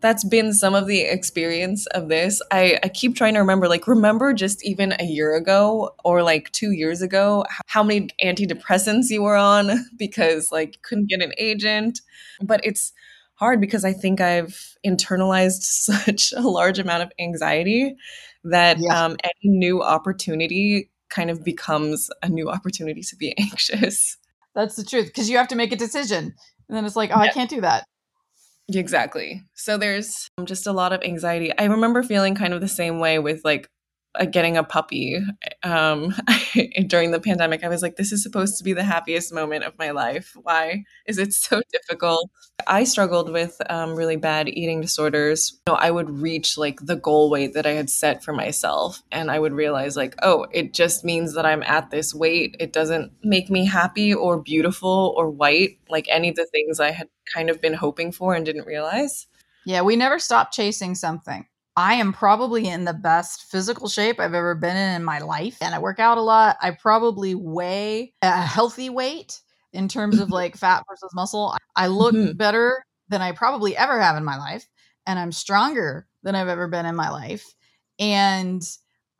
That's 0.00 0.24
been 0.24 0.52
some 0.52 0.74
of 0.74 0.86
the 0.86 1.00
experience 1.00 1.86
of 1.86 2.08
this. 2.08 2.42
I, 2.50 2.78
I 2.82 2.88
keep 2.88 3.16
trying 3.16 3.34
to 3.34 3.40
remember, 3.40 3.68
like, 3.68 3.88
remember 3.88 4.34
just 4.34 4.64
even 4.64 4.94
a 4.98 5.04
year 5.04 5.34
ago 5.34 5.94
or 6.04 6.22
like 6.22 6.52
two 6.52 6.72
years 6.72 7.00
ago, 7.00 7.44
how 7.66 7.82
many 7.82 8.08
antidepressants 8.22 9.08
you 9.08 9.22
were 9.22 9.36
on 9.36 9.70
because, 9.98 10.52
like, 10.52 10.82
couldn't 10.82 11.08
get 11.08 11.22
an 11.22 11.32
agent. 11.38 12.00
But 12.42 12.60
it's 12.64 12.92
hard 13.36 13.60
because 13.60 13.84
I 13.84 13.92
think 13.92 14.20
I've 14.20 14.76
internalized 14.86 15.62
such 15.62 16.32
a 16.36 16.42
large 16.42 16.78
amount 16.78 17.02
of 17.02 17.12
anxiety 17.18 17.96
that 18.44 18.76
yeah. 18.78 19.04
um, 19.04 19.16
any 19.24 19.56
new 19.56 19.82
opportunity 19.82 20.90
kind 21.08 21.30
of 21.30 21.44
becomes 21.44 22.10
a 22.22 22.28
new 22.28 22.50
opportunity 22.50 23.02
to 23.02 23.16
be 23.16 23.36
anxious. 23.38 24.18
That's 24.54 24.76
the 24.76 24.84
truth 24.84 25.06
because 25.06 25.28
you 25.28 25.36
have 25.36 25.48
to 25.48 25.56
make 25.56 25.72
a 25.72 25.76
decision. 25.76 26.34
And 26.68 26.76
then 26.76 26.84
it's 26.84 26.96
like, 26.96 27.10
oh, 27.12 27.22
yeah. 27.22 27.30
I 27.30 27.32
can't 27.32 27.50
do 27.50 27.60
that. 27.60 27.86
Exactly. 28.68 29.42
So 29.54 29.76
there's 29.76 30.28
um, 30.38 30.46
just 30.46 30.66
a 30.66 30.72
lot 30.72 30.92
of 30.92 31.02
anxiety. 31.02 31.52
I 31.58 31.64
remember 31.64 32.02
feeling 32.02 32.34
kind 32.34 32.54
of 32.54 32.60
the 32.60 32.68
same 32.68 32.98
way 32.98 33.18
with 33.18 33.42
like 33.44 33.68
getting 34.30 34.56
a 34.56 34.64
puppy 34.64 35.18
um, 35.62 36.14
during 36.86 37.10
the 37.10 37.20
pandemic. 37.20 37.64
I 37.64 37.68
was 37.68 37.82
like, 37.82 37.96
this 37.96 38.12
is 38.12 38.22
supposed 38.22 38.58
to 38.58 38.64
be 38.64 38.72
the 38.72 38.84
happiest 38.84 39.32
moment 39.32 39.64
of 39.64 39.78
my 39.78 39.90
life. 39.90 40.36
Why 40.40 40.84
is 41.06 41.18
it 41.18 41.32
so 41.32 41.60
difficult? 41.72 42.30
I 42.66 42.84
struggled 42.84 43.30
with 43.30 43.60
um, 43.68 43.94
really 43.96 44.16
bad 44.16 44.48
eating 44.48 44.80
disorders. 44.80 45.60
You 45.66 45.72
know, 45.72 45.78
I 45.78 45.90
would 45.90 46.10
reach 46.10 46.56
like 46.56 46.78
the 46.80 46.96
goal 46.96 47.30
weight 47.30 47.54
that 47.54 47.66
I 47.66 47.72
had 47.72 47.90
set 47.90 48.22
for 48.22 48.32
myself, 48.32 49.02
and 49.10 49.30
I 49.30 49.38
would 49.38 49.52
realize, 49.52 49.96
like, 49.96 50.14
oh, 50.22 50.46
it 50.52 50.72
just 50.72 51.04
means 51.04 51.34
that 51.34 51.44
I'm 51.44 51.62
at 51.64 51.90
this 51.90 52.14
weight. 52.14 52.56
It 52.60 52.72
doesn't 52.72 53.12
make 53.22 53.50
me 53.50 53.66
happy 53.66 54.14
or 54.14 54.40
beautiful 54.40 55.14
or 55.16 55.30
white, 55.30 55.78
like 55.88 56.06
any 56.08 56.28
of 56.28 56.36
the 56.36 56.46
things 56.46 56.78
I 56.78 56.92
had 56.92 57.08
kind 57.32 57.50
of 57.50 57.60
been 57.60 57.74
hoping 57.74 58.12
for 58.12 58.34
and 58.34 58.46
didn't 58.46 58.66
realize. 58.66 59.26
Yeah, 59.66 59.82
we 59.82 59.96
never 59.96 60.18
stop 60.18 60.52
chasing 60.52 60.94
something. 60.94 61.46
I 61.76 61.94
am 61.94 62.12
probably 62.12 62.68
in 62.68 62.84
the 62.84 62.94
best 62.94 63.50
physical 63.50 63.88
shape 63.88 64.20
I've 64.20 64.34
ever 64.34 64.54
been 64.54 64.76
in 64.76 64.94
in 64.94 65.04
my 65.04 65.18
life. 65.18 65.58
And 65.60 65.74
I 65.74 65.80
work 65.80 65.98
out 65.98 66.18
a 66.18 66.22
lot. 66.22 66.56
I 66.62 66.70
probably 66.70 67.34
weigh 67.34 68.14
a 68.22 68.42
healthy 68.42 68.90
weight 68.90 69.40
in 69.72 69.88
terms 69.88 70.20
of 70.20 70.30
like 70.30 70.56
fat 70.56 70.84
versus 70.88 71.10
muscle. 71.14 71.56
I 71.74 71.88
look 71.88 72.14
mm-hmm. 72.14 72.36
better 72.36 72.84
than 73.08 73.22
I 73.22 73.32
probably 73.32 73.76
ever 73.76 74.00
have 74.00 74.16
in 74.16 74.24
my 74.24 74.38
life. 74.38 74.66
And 75.06 75.18
I'm 75.18 75.32
stronger 75.32 76.06
than 76.22 76.34
I've 76.34 76.48
ever 76.48 76.68
been 76.68 76.86
in 76.86 76.96
my 76.96 77.10
life. 77.10 77.44
And 77.98 78.62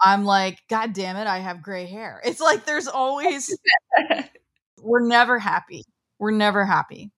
I'm 0.01 0.25
like, 0.25 0.61
God 0.71 0.93
damn 0.93 1.17
it, 1.17 1.27
I 1.27 1.39
have 1.39 1.63
gray 1.63 1.87
hair. 1.87 2.21
It's 2.25 2.41
like 2.41 2.65
there's 2.65 2.89
always, 2.89 3.57
we're 4.81 5.07
never 5.07 5.39
happy. 5.39 5.83
We're 6.19 6.31
never 6.31 6.65
happy. 6.65 7.11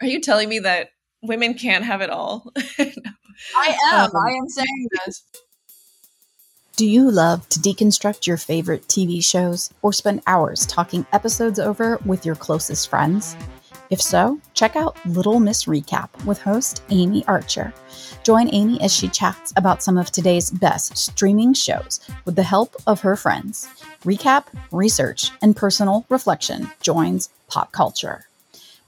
Are 0.00 0.06
you 0.06 0.20
telling 0.20 0.48
me 0.48 0.60
that 0.60 0.90
women 1.22 1.54
can't 1.54 1.84
have 1.84 2.00
it 2.00 2.10
all? 2.10 2.52
I 3.56 3.76
am. 3.92 4.04
Um, 4.04 4.10
I 4.16 4.30
am 4.30 4.48
saying 4.48 4.88
this. 5.04 5.24
Do 6.76 6.86
you 6.86 7.08
love 7.08 7.48
to 7.50 7.60
deconstruct 7.60 8.26
your 8.26 8.36
favorite 8.36 8.88
TV 8.88 9.22
shows 9.22 9.70
or 9.82 9.92
spend 9.92 10.22
hours 10.26 10.66
talking 10.66 11.06
episodes 11.12 11.60
over 11.60 11.98
with 12.04 12.26
your 12.26 12.34
closest 12.34 12.88
friends? 12.90 13.36
If 13.90 14.02
so, 14.02 14.40
check 14.54 14.74
out 14.74 14.96
Little 15.06 15.38
Miss 15.38 15.66
Recap 15.66 16.08
with 16.24 16.40
host 16.40 16.82
Amy 16.90 17.24
Archer. 17.26 17.72
Join 18.24 18.52
Amy 18.52 18.80
as 18.80 18.92
she 18.92 19.08
chats 19.08 19.52
about 19.56 19.84
some 19.84 19.96
of 19.96 20.10
today's 20.10 20.50
best 20.50 20.96
streaming 20.98 21.54
shows 21.54 22.00
with 22.24 22.34
the 22.34 22.42
help 22.42 22.74
of 22.88 23.02
her 23.02 23.14
friends. 23.14 23.68
Recap, 24.04 24.46
research, 24.72 25.30
and 25.42 25.54
personal 25.54 26.04
reflection 26.08 26.68
joins 26.80 27.28
pop 27.46 27.70
culture. 27.70 28.26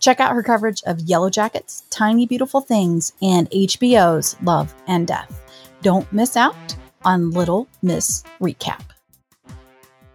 Check 0.01 0.21
out 0.21 0.35
her 0.35 0.43
coverage 0.43 0.83
of 0.87 0.99
Yellowjackets, 0.99 1.85
Tiny 1.91 2.27
Beautiful 2.27 2.61
Things, 2.61 3.13
and 3.23 3.51
HBO's 3.51 4.37
Love 4.43 4.75
and 4.87 5.07
Death. 5.07 5.43
Don't 5.83 6.11
miss 6.13 6.37
out 6.37 6.77
on 7.05 7.31
Little 7.31 7.69
Miss 7.83 8.23
Recap. 8.41 8.83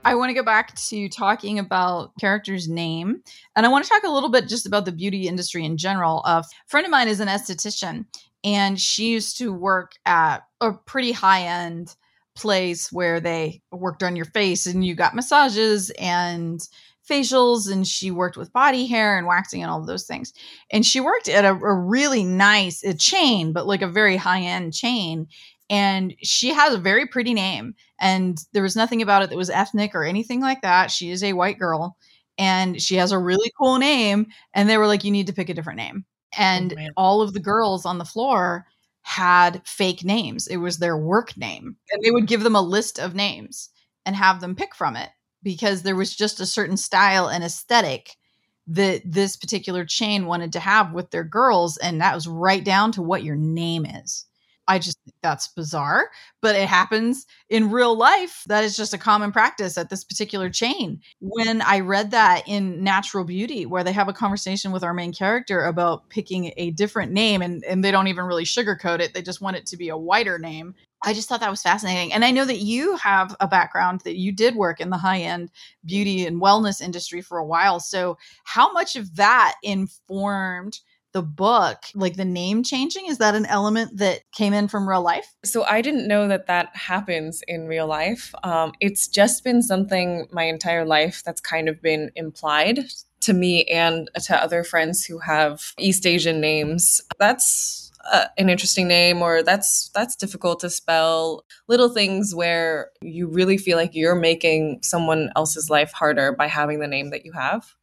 I 0.03 0.15
want 0.15 0.29
to 0.29 0.33
go 0.33 0.43
back 0.43 0.75
to 0.75 1.09
talking 1.09 1.59
about 1.59 2.11
character's 2.19 2.67
name. 2.67 3.21
And 3.55 3.65
I 3.65 3.69
want 3.69 3.85
to 3.85 3.89
talk 3.89 4.03
a 4.03 4.11
little 4.11 4.29
bit 4.29 4.47
just 4.47 4.65
about 4.65 4.85
the 4.85 4.91
beauty 4.91 5.27
industry 5.27 5.63
in 5.63 5.77
general. 5.77 6.23
a 6.25 6.43
friend 6.67 6.85
of 6.85 6.91
mine 6.91 7.07
is 7.07 7.19
an 7.19 7.27
esthetician, 7.27 8.05
and 8.43 8.79
she 8.79 9.11
used 9.11 9.37
to 9.37 9.53
work 9.53 9.93
at 10.05 10.43
a 10.59 10.73
pretty 10.73 11.11
high 11.11 11.43
end 11.43 11.95
place 12.35 12.91
where 12.91 13.19
they 13.19 13.61
worked 13.71 14.03
on 14.03 14.15
your 14.15 14.25
face 14.25 14.65
and 14.65 14.85
you 14.85 14.95
got 14.95 15.13
massages 15.13 15.89
and 15.91 16.67
facials 17.09 17.71
and 17.71 17.87
she 17.87 18.11
worked 18.11 18.37
with 18.37 18.53
body 18.53 18.85
hair 18.85 19.17
and 19.17 19.27
waxing 19.27 19.61
and 19.61 19.71
all 19.71 19.79
of 19.79 19.87
those 19.87 20.05
things. 20.05 20.33
And 20.71 20.85
she 20.85 20.99
worked 20.99 21.29
at 21.29 21.45
a, 21.45 21.51
a 21.51 21.73
really 21.73 22.23
nice 22.23 22.83
a 22.83 22.93
chain, 22.93 23.53
but 23.53 23.67
like 23.67 23.81
a 23.81 23.87
very 23.87 24.17
high 24.17 24.41
end 24.41 24.73
chain. 24.73 25.27
And 25.69 26.13
she 26.21 26.49
has 26.49 26.73
a 26.73 26.79
very 26.79 27.07
pretty 27.07 27.33
name. 27.33 27.75
And 27.99 28.37
there 28.53 28.63
was 28.63 28.75
nothing 28.75 29.01
about 29.01 29.23
it 29.23 29.29
that 29.29 29.37
was 29.37 29.49
ethnic 29.49 29.95
or 29.95 30.03
anything 30.03 30.41
like 30.41 30.61
that. 30.61 30.91
She 30.91 31.11
is 31.11 31.23
a 31.23 31.33
white 31.33 31.59
girl 31.59 31.97
and 32.37 32.81
she 32.81 32.95
has 32.95 33.11
a 33.11 33.19
really 33.19 33.51
cool 33.59 33.77
name. 33.77 34.27
And 34.53 34.69
they 34.69 34.77
were 34.77 34.87
like, 34.87 35.03
you 35.03 35.11
need 35.11 35.27
to 35.27 35.33
pick 35.33 35.49
a 35.49 35.53
different 35.53 35.77
name. 35.77 36.05
Oh, 36.33 36.37
and 36.41 36.73
oh, 36.77 36.87
all 36.97 37.21
of 37.21 37.33
the 37.33 37.39
girls 37.39 37.85
on 37.85 37.97
the 37.97 38.05
floor 38.05 38.65
had 39.03 39.61
fake 39.65 40.03
names. 40.03 40.47
It 40.47 40.57
was 40.57 40.77
their 40.77 40.97
work 40.97 41.35
name. 41.35 41.75
And 41.91 42.03
they 42.03 42.11
would 42.11 42.27
give 42.27 42.43
them 42.43 42.55
a 42.55 42.61
list 42.61 42.99
of 42.99 43.15
names 43.15 43.69
and 44.05 44.15
have 44.15 44.41
them 44.41 44.55
pick 44.55 44.75
from 44.75 44.95
it 44.95 45.09
because 45.43 45.81
there 45.81 45.95
was 45.95 46.15
just 46.15 46.39
a 46.39 46.45
certain 46.45 46.77
style 46.77 47.27
and 47.27 47.43
aesthetic 47.43 48.15
that 48.67 49.01
this 49.05 49.35
particular 49.35 49.85
chain 49.85 50.25
wanted 50.25 50.53
to 50.53 50.59
have 50.59 50.93
with 50.93 51.11
their 51.11 51.23
girls 51.23 51.77
and 51.77 51.99
that 51.99 52.15
was 52.15 52.27
right 52.27 52.63
down 52.63 52.91
to 52.93 53.01
what 53.01 53.23
your 53.23 53.35
name 53.35 53.85
is. 53.85 54.25
I 54.67 54.77
just 54.77 54.99
think 55.03 55.15
that's 55.21 55.47
bizarre 55.49 56.09
but 56.41 56.55
it 56.55 56.69
happens 56.69 57.25
in 57.49 57.71
real 57.71 57.97
life. 57.97 58.43
That 58.47 58.63
is 58.63 58.77
just 58.77 58.93
a 58.93 58.97
common 58.97 59.31
practice 59.31 59.77
at 59.77 59.89
this 59.89 60.03
particular 60.03 60.49
chain. 60.49 61.01
When 61.19 61.61
i 61.61 61.79
read 61.79 62.11
that 62.11 62.43
in 62.47 62.83
natural 62.83 63.25
beauty 63.25 63.65
where 63.65 63.83
they 63.83 63.91
have 63.91 64.07
a 64.07 64.13
conversation 64.13 64.71
with 64.71 64.83
our 64.83 64.93
main 64.93 65.11
character 65.11 65.65
about 65.65 66.09
picking 66.09 66.53
a 66.55 66.71
different 66.71 67.11
name 67.11 67.41
and, 67.41 67.63
and 67.65 67.83
they 67.83 67.91
don't 67.91 68.07
even 68.07 68.25
really 68.25 68.45
sugarcoat 68.45 68.99
it 68.99 69.13
they 69.13 69.21
just 69.21 69.41
want 69.41 69.57
it 69.57 69.65
to 69.65 69.77
be 69.77 69.89
a 69.89 69.97
whiter 69.97 70.37
name 70.37 70.75
I 71.03 71.13
just 71.13 71.27
thought 71.27 71.39
that 71.39 71.49
was 71.49 71.61
fascinating. 71.61 72.13
And 72.13 72.23
I 72.23 72.31
know 72.31 72.45
that 72.45 72.59
you 72.59 72.95
have 72.97 73.35
a 73.39 73.47
background 73.47 74.01
that 74.01 74.17
you 74.17 74.31
did 74.31 74.55
work 74.55 74.79
in 74.79 74.89
the 74.89 74.97
high 74.97 75.21
end 75.21 75.49
beauty 75.85 76.25
and 76.25 76.41
wellness 76.41 76.81
industry 76.81 77.21
for 77.21 77.37
a 77.37 77.45
while. 77.45 77.79
So, 77.79 78.17
how 78.43 78.71
much 78.71 78.95
of 78.95 79.15
that 79.15 79.55
informed 79.63 80.79
the 81.13 81.21
book, 81.21 81.83
like 81.93 82.15
the 82.15 82.25
name 82.25 82.63
changing? 82.63 83.07
Is 83.07 83.17
that 83.17 83.35
an 83.35 83.45
element 83.47 83.97
that 83.97 84.21
came 84.31 84.53
in 84.53 84.67
from 84.67 84.87
real 84.87 85.01
life? 85.01 85.33
So, 85.43 85.63
I 85.63 85.81
didn't 85.81 86.07
know 86.07 86.27
that 86.27 86.47
that 86.47 86.75
happens 86.75 87.41
in 87.47 87.67
real 87.67 87.87
life. 87.87 88.33
Um, 88.43 88.73
it's 88.79 89.07
just 89.07 89.43
been 89.43 89.61
something 89.61 90.27
my 90.31 90.43
entire 90.43 90.85
life 90.85 91.23
that's 91.25 91.41
kind 91.41 91.67
of 91.67 91.81
been 91.81 92.11
implied 92.15 92.79
to 93.21 93.33
me 93.33 93.65
and 93.65 94.09
to 94.23 94.43
other 94.43 94.63
friends 94.63 95.05
who 95.05 95.19
have 95.19 95.73
East 95.77 96.05
Asian 96.05 96.41
names. 96.41 97.01
That's 97.19 97.90
uh, 98.11 98.25
an 98.37 98.49
interesting 98.49 98.87
name 98.87 99.21
or 99.21 99.43
that's 99.43 99.89
that's 99.93 100.15
difficult 100.15 100.59
to 100.59 100.69
spell 100.69 101.43
little 101.67 101.89
things 101.89 102.33
where 102.33 102.91
you 103.01 103.27
really 103.27 103.57
feel 103.57 103.77
like 103.77 103.91
you're 103.93 104.15
making 104.15 104.79
someone 104.81 105.29
else's 105.35 105.69
life 105.69 105.91
harder 105.91 106.31
by 106.31 106.47
having 106.47 106.79
the 106.79 106.87
name 106.87 107.09
that 107.09 107.25
you 107.25 107.31
have 107.33 107.75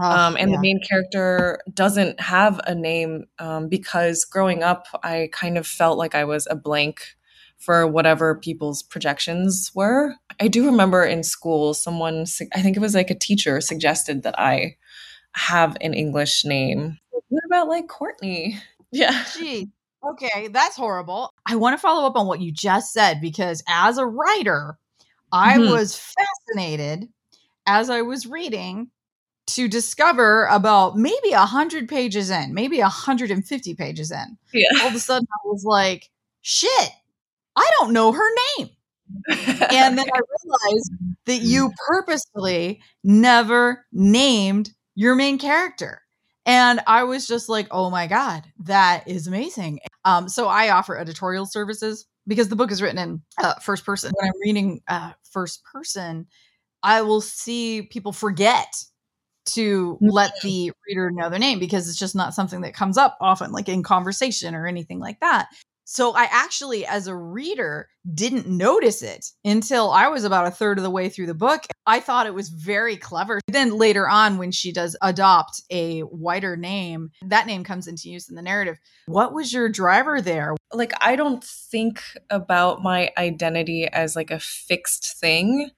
Oh, 0.00 0.04
um, 0.04 0.36
and 0.36 0.50
yeah. 0.50 0.56
the 0.56 0.62
main 0.62 0.80
character 0.80 1.60
doesn't 1.72 2.20
have 2.20 2.60
a 2.66 2.74
name 2.74 3.26
um, 3.38 3.68
because 3.68 4.24
growing 4.24 4.62
up, 4.62 4.86
I 5.02 5.28
kind 5.32 5.58
of 5.58 5.66
felt 5.66 5.98
like 5.98 6.14
I 6.14 6.24
was 6.24 6.46
a 6.50 6.56
blank 6.56 7.02
for 7.58 7.86
whatever 7.86 8.34
people's 8.34 8.82
projections 8.82 9.70
were. 9.74 10.14
I 10.40 10.48
do 10.48 10.66
remember 10.66 11.04
in 11.04 11.22
school, 11.22 11.74
someone, 11.74 12.24
I 12.54 12.62
think 12.62 12.76
it 12.76 12.80
was 12.80 12.94
like 12.94 13.10
a 13.10 13.18
teacher, 13.18 13.60
suggested 13.60 14.22
that 14.22 14.38
I 14.38 14.76
have 15.34 15.76
an 15.80 15.94
English 15.94 16.44
name. 16.44 16.98
What 17.28 17.44
about 17.46 17.68
like 17.68 17.88
Courtney? 17.88 18.58
Yeah. 18.92 19.24
Gee, 19.38 19.70
okay, 20.08 20.48
that's 20.48 20.76
horrible. 20.76 21.32
I 21.46 21.56
want 21.56 21.74
to 21.74 21.78
follow 21.78 22.06
up 22.06 22.16
on 22.16 22.26
what 22.26 22.40
you 22.40 22.52
just 22.52 22.92
said 22.92 23.20
because 23.20 23.62
as 23.68 23.98
a 23.98 24.06
writer, 24.06 24.78
I 25.32 25.56
mm-hmm. 25.56 25.72
was 25.72 25.98
fascinated 25.98 27.08
as 27.66 27.90
I 27.90 28.02
was 28.02 28.26
reading 28.26 28.90
to 29.48 29.68
discover 29.68 30.46
about 30.46 30.96
maybe 30.96 31.30
100 31.30 31.88
pages 31.88 32.30
in, 32.30 32.54
maybe 32.54 32.78
150 32.78 33.74
pages 33.74 34.10
in. 34.10 34.38
Yeah. 34.52 34.68
All 34.80 34.88
of 34.88 34.94
a 34.94 35.00
sudden, 35.00 35.26
I 35.30 35.48
was 35.48 35.64
like, 35.64 36.10
shit, 36.42 36.90
I 37.56 37.68
don't 37.78 37.92
know 37.92 38.12
her 38.12 38.28
name. 38.58 38.70
and 39.28 39.98
then 39.98 40.06
I 40.12 40.20
realized 40.44 40.92
that 41.26 41.38
you 41.42 41.72
purposefully 41.88 42.80
never 43.02 43.84
named 43.92 44.70
your 44.94 45.14
main 45.14 45.38
character. 45.38 46.02
And 46.44 46.80
I 46.86 47.04
was 47.04 47.26
just 47.26 47.48
like, 47.48 47.68
oh 47.70 47.90
my 47.90 48.06
God, 48.06 48.44
that 48.64 49.06
is 49.06 49.26
amazing. 49.26 49.80
Um, 50.04 50.28
so 50.28 50.48
I 50.48 50.70
offer 50.70 50.98
editorial 50.98 51.46
services 51.46 52.06
because 52.26 52.48
the 52.48 52.56
book 52.56 52.72
is 52.72 52.82
written 52.82 52.98
in 52.98 53.22
uh, 53.38 53.54
first 53.60 53.84
person. 53.86 54.12
When 54.16 54.28
I'm 54.28 54.40
reading 54.44 54.80
uh, 54.88 55.12
first 55.30 55.62
person, 55.64 56.26
I 56.82 57.02
will 57.02 57.20
see 57.20 57.82
people 57.82 58.12
forget 58.12 58.84
to 59.44 59.98
let 60.00 60.32
mm-hmm. 60.36 60.48
the 60.48 60.72
reader 60.88 61.10
know 61.10 61.30
their 61.30 61.38
name 61.38 61.58
because 61.58 61.88
it's 61.88 61.98
just 61.98 62.14
not 62.14 62.34
something 62.34 62.60
that 62.62 62.74
comes 62.74 62.96
up 62.96 63.18
often, 63.20 63.52
like 63.52 63.68
in 63.68 63.82
conversation 63.82 64.54
or 64.54 64.66
anything 64.66 64.98
like 64.98 65.20
that. 65.20 65.48
So 65.92 66.12
I 66.12 66.22
actually, 66.22 66.86
as 66.86 67.06
a 67.06 67.14
reader, 67.14 67.86
didn't 68.14 68.48
notice 68.48 69.02
it 69.02 69.26
until 69.44 69.90
I 69.90 70.08
was 70.08 70.24
about 70.24 70.46
a 70.46 70.50
third 70.50 70.78
of 70.78 70.84
the 70.84 70.90
way 70.90 71.10
through 71.10 71.26
the 71.26 71.34
book. 71.34 71.66
I 71.84 72.00
thought 72.00 72.26
it 72.26 72.32
was 72.32 72.48
very 72.48 72.96
clever. 72.96 73.40
Then 73.46 73.76
later 73.76 74.08
on, 74.08 74.38
when 74.38 74.52
she 74.52 74.72
does 74.72 74.96
adopt 75.02 75.60
a 75.70 76.00
whiter 76.00 76.56
name, 76.56 77.10
that 77.26 77.46
name 77.46 77.62
comes 77.62 77.88
into 77.88 78.08
use 78.08 78.30
in 78.30 78.36
the 78.36 78.40
narrative. 78.40 78.78
What 79.04 79.34
was 79.34 79.52
your 79.52 79.68
driver 79.68 80.22
there? 80.22 80.56
Like, 80.72 80.94
I 81.02 81.14
don't 81.14 81.44
think 81.44 82.02
about 82.30 82.82
my 82.82 83.10
identity 83.18 83.86
as 83.86 84.16
like 84.16 84.30
a 84.30 84.40
fixed 84.40 85.20
thing. 85.20 85.72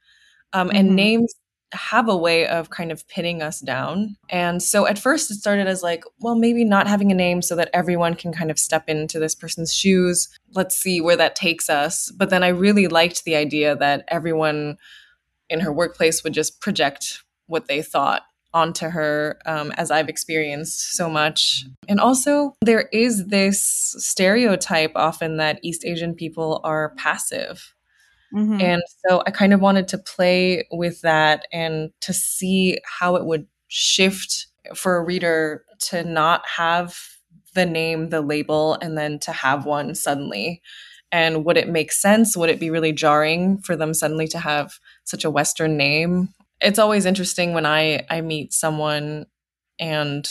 Um, 0.52 0.68
mm-hmm. 0.68 0.76
And 0.76 0.94
names 0.94 1.34
have 1.74 2.08
a 2.08 2.16
way 2.16 2.46
of 2.46 2.70
kind 2.70 2.90
of 2.90 3.06
pinning 3.08 3.42
us 3.42 3.60
down. 3.60 4.16
And 4.30 4.62
so 4.62 4.86
at 4.86 4.98
first 4.98 5.30
it 5.30 5.34
started 5.34 5.66
as 5.66 5.82
like, 5.82 6.04
well, 6.20 6.34
maybe 6.34 6.64
not 6.64 6.86
having 6.86 7.10
a 7.10 7.14
name 7.14 7.42
so 7.42 7.56
that 7.56 7.70
everyone 7.72 8.14
can 8.14 8.32
kind 8.32 8.50
of 8.50 8.58
step 8.58 8.88
into 8.88 9.18
this 9.18 9.34
person's 9.34 9.74
shoes. 9.74 10.28
Let's 10.54 10.76
see 10.76 11.00
where 11.00 11.16
that 11.16 11.36
takes 11.36 11.68
us. 11.68 12.10
But 12.10 12.30
then 12.30 12.42
I 12.42 12.48
really 12.48 12.88
liked 12.88 13.24
the 13.24 13.36
idea 13.36 13.76
that 13.76 14.04
everyone 14.08 14.76
in 15.50 15.60
her 15.60 15.72
workplace 15.72 16.24
would 16.24 16.32
just 16.32 16.60
project 16.60 17.22
what 17.46 17.66
they 17.66 17.82
thought 17.82 18.22
onto 18.54 18.88
her 18.88 19.38
um, 19.46 19.72
as 19.72 19.90
I've 19.90 20.08
experienced 20.08 20.96
so 20.96 21.10
much. 21.10 21.64
And 21.88 21.98
also, 21.98 22.56
there 22.62 22.88
is 22.92 23.26
this 23.26 23.96
stereotype 23.98 24.92
often 24.94 25.36
that 25.38 25.58
East 25.62 25.84
Asian 25.84 26.14
people 26.14 26.60
are 26.62 26.94
passive 26.96 27.73
Mm-hmm. 28.34 28.60
And 28.60 28.82
so 29.06 29.22
I 29.26 29.30
kind 29.30 29.52
of 29.52 29.60
wanted 29.60 29.88
to 29.88 29.98
play 29.98 30.66
with 30.72 31.00
that 31.02 31.46
and 31.52 31.90
to 32.00 32.12
see 32.12 32.78
how 32.84 33.16
it 33.16 33.24
would 33.24 33.46
shift 33.68 34.48
for 34.74 34.96
a 34.96 35.04
reader 35.04 35.64
to 35.78 36.02
not 36.02 36.46
have 36.46 36.98
the 37.54 37.66
name, 37.66 38.08
the 38.08 38.20
label, 38.20 38.74
and 38.74 38.98
then 38.98 39.18
to 39.20 39.32
have 39.32 39.64
one 39.64 39.94
suddenly. 39.94 40.60
And 41.12 41.44
would 41.44 41.56
it 41.56 41.68
make 41.68 41.92
sense? 41.92 42.36
Would 42.36 42.50
it 42.50 42.58
be 42.58 42.70
really 42.70 42.92
jarring 42.92 43.58
for 43.58 43.76
them 43.76 43.94
suddenly 43.94 44.26
to 44.28 44.38
have 44.38 44.80
such 45.04 45.24
a 45.24 45.30
Western 45.30 45.76
name? 45.76 46.30
It's 46.60 46.78
always 46.78 47.06
interesting 47.06 47.54
when 47.54 47.66
I, 47.66 48.04
I 48.10 48.20
meet 48.20 48.52
someone 48.52 49.26
and 49.78 50.28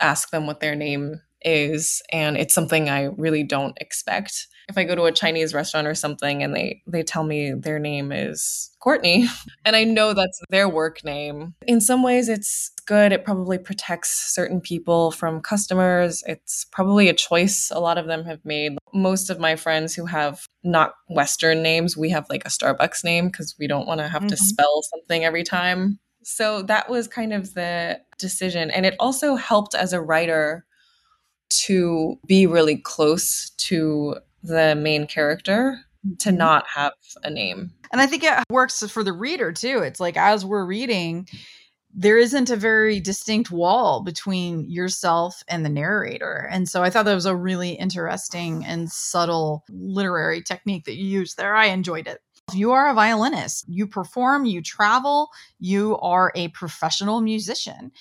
ask 0.00 0.30
them 0.30 0.46
what 0.46 0.60
their 0.60 0.74
name 0.74 1.20
is, 1.44 2.02
and 2.12 2.36
it's 2.36 2.54
something 2.54 2.88
I 2.88 3.04
really 3.04 3.44
don't 3.44 3.76
expect 3.80 4.48
if 4.68 4.78
I 4.78 4.84
go 4.84 4.94
to 4.94 5.04
a 5.04 5.12
Chinese 5.12 5.52
restaurant 5.52 5.86
or 5.86 5.94
something 5.94 6.42
and 6.42 6.54
they 6.54 6.82
they 6.86 7.02
tell 7.02 7.24
me 7.24 7.52
their 7.52 7.78
name 7.78 8.12
is 8.12 8.70
Courtney 8.80 9.26
and 9.64 9.76
I 9.76 9.84
know 9.84 10.14
that's 10.14 10.40
their 10.48 10.68
work 10.68 11.04
name. 11.04 11.54
In 11.66 11.80
some 11.80 12.02
ways 12.02 12.28
it's 12.28 12.70
good. 12.86 13.12
It 13.12 13.24
probably 13.24 13.58
protects 13.58 14.34
certain 14.34 14.60
people 14.60 15.10
from 15.10 15.40
customers. 15.40 16.22
It's 16.26 16.66
probably 16.70 17.08
a 17.08 17.14
choice 17.14 17.70
a 17.74 17.80
lot 17.80 17.98
of 17.98 18.06
them 18.06 18.24
have 18.24 18.44
made. 18.44 18.76
Most 18.92 19.30
of 19.30 19.38
my 19.38 19.56
friends 19.56 19.94
who 19.94 20.06
have 20.06 20.46
not 20.62 20.94
western 21.08 21.62
names, 21.62 21.96
we 21.96 22.10
have 22.10 22.26
like 22.28 22.44
a 22.44 22.50
Starbucks 22.50 23.04
name 23.04 23.30
cuz 23.30 23.54
we 23.58 23.66
don't 23.66 23.86
want 23.86 24.00
to 24.00 24.08
have 24.08 24.22
mm-hmm. 24.22 24.28
to 24.28 24.36
spell 24.36 24.82
something 24.82 25.24
every 25.24 25.44
time. 25.44 25.98
So 26.22 26.62
that 26.62 26.88
was 26.88 27.06
kind 27.06 27.34
of 27.34 27.52
the 27.52 28.00
decision 28.18 28.70
and 28.70 28.86
it 28.86 28.94
also 28.98 29.34
helped 29.34 29.74
as 29.74 29.92
a 29.92 30.00
writer 30.00 30.64
to 31.62 32.18
be 32.26 32.46
really 32.46 32.76
close 32.76 33.50
to 33.50 34.16
the 34.42 34.74
main 34.74 35.06
character 35.06 35.80
to 36.18 36.28
mm-hmm. 36.28 36.38
not 36.38 36.66
have 36.74 36.92
a 37.22 37.30
name. 37.30 37.72
And 37.92 38.00
I 38.00 38.06
think 38.06 38.24
it 38.24 38.44
works 38.50 38.82
for 38.90 39.02
the 39.02 39.12
reader 39.12 39.52
too. 39.52 39.78
It's 39.78 40.00
like 40.00 40.16
as 40.16 40.44
we're 40.44 40.66
reading, 40.66 41.28
there 41.94 42.18
isn't 42.18 42.50
a 42.50 42.56
very 42.56 42.98
distinct 42.98 43.50
wall 43.50 44.02
between 44.02 44.68
yourself 44.68 45.42
and 45.48 45.64
the 45.64 45.70
narrator. 45.70 46.48
And 46.50 46.68
so 46.68 46.82
I 46.82 46.90
thought 46.90 47.04
that 47.04 47.14
was 47.14 47.26
a 47.26 47.36
really 47.36 47.70
interesting 47.70 48.64
and 48.64 48.90
subtle 48.90 49.64
literary 49.70 50.42
technique 50.42 50.84
that 50.84 50.96
you 50.96 51.06
used 51.06 51.36
there. 51.36 51.54
I 51.54 51.66
enjoyed 51.66 52.08
it. 52.08 52.20
You 52.52 52.72
are 52.72 52.90
a 52.90 52.94
violinist, 52.94 53.64
you 53.68 53.86
perform, 53.86 54.44
you 54.44 54.60
travel, 54.60 55.30
you 55.58 55.96
are 55.98 56.30
a 56.34 56.48
professional 56.48 57.22
musician. 57.22 57.92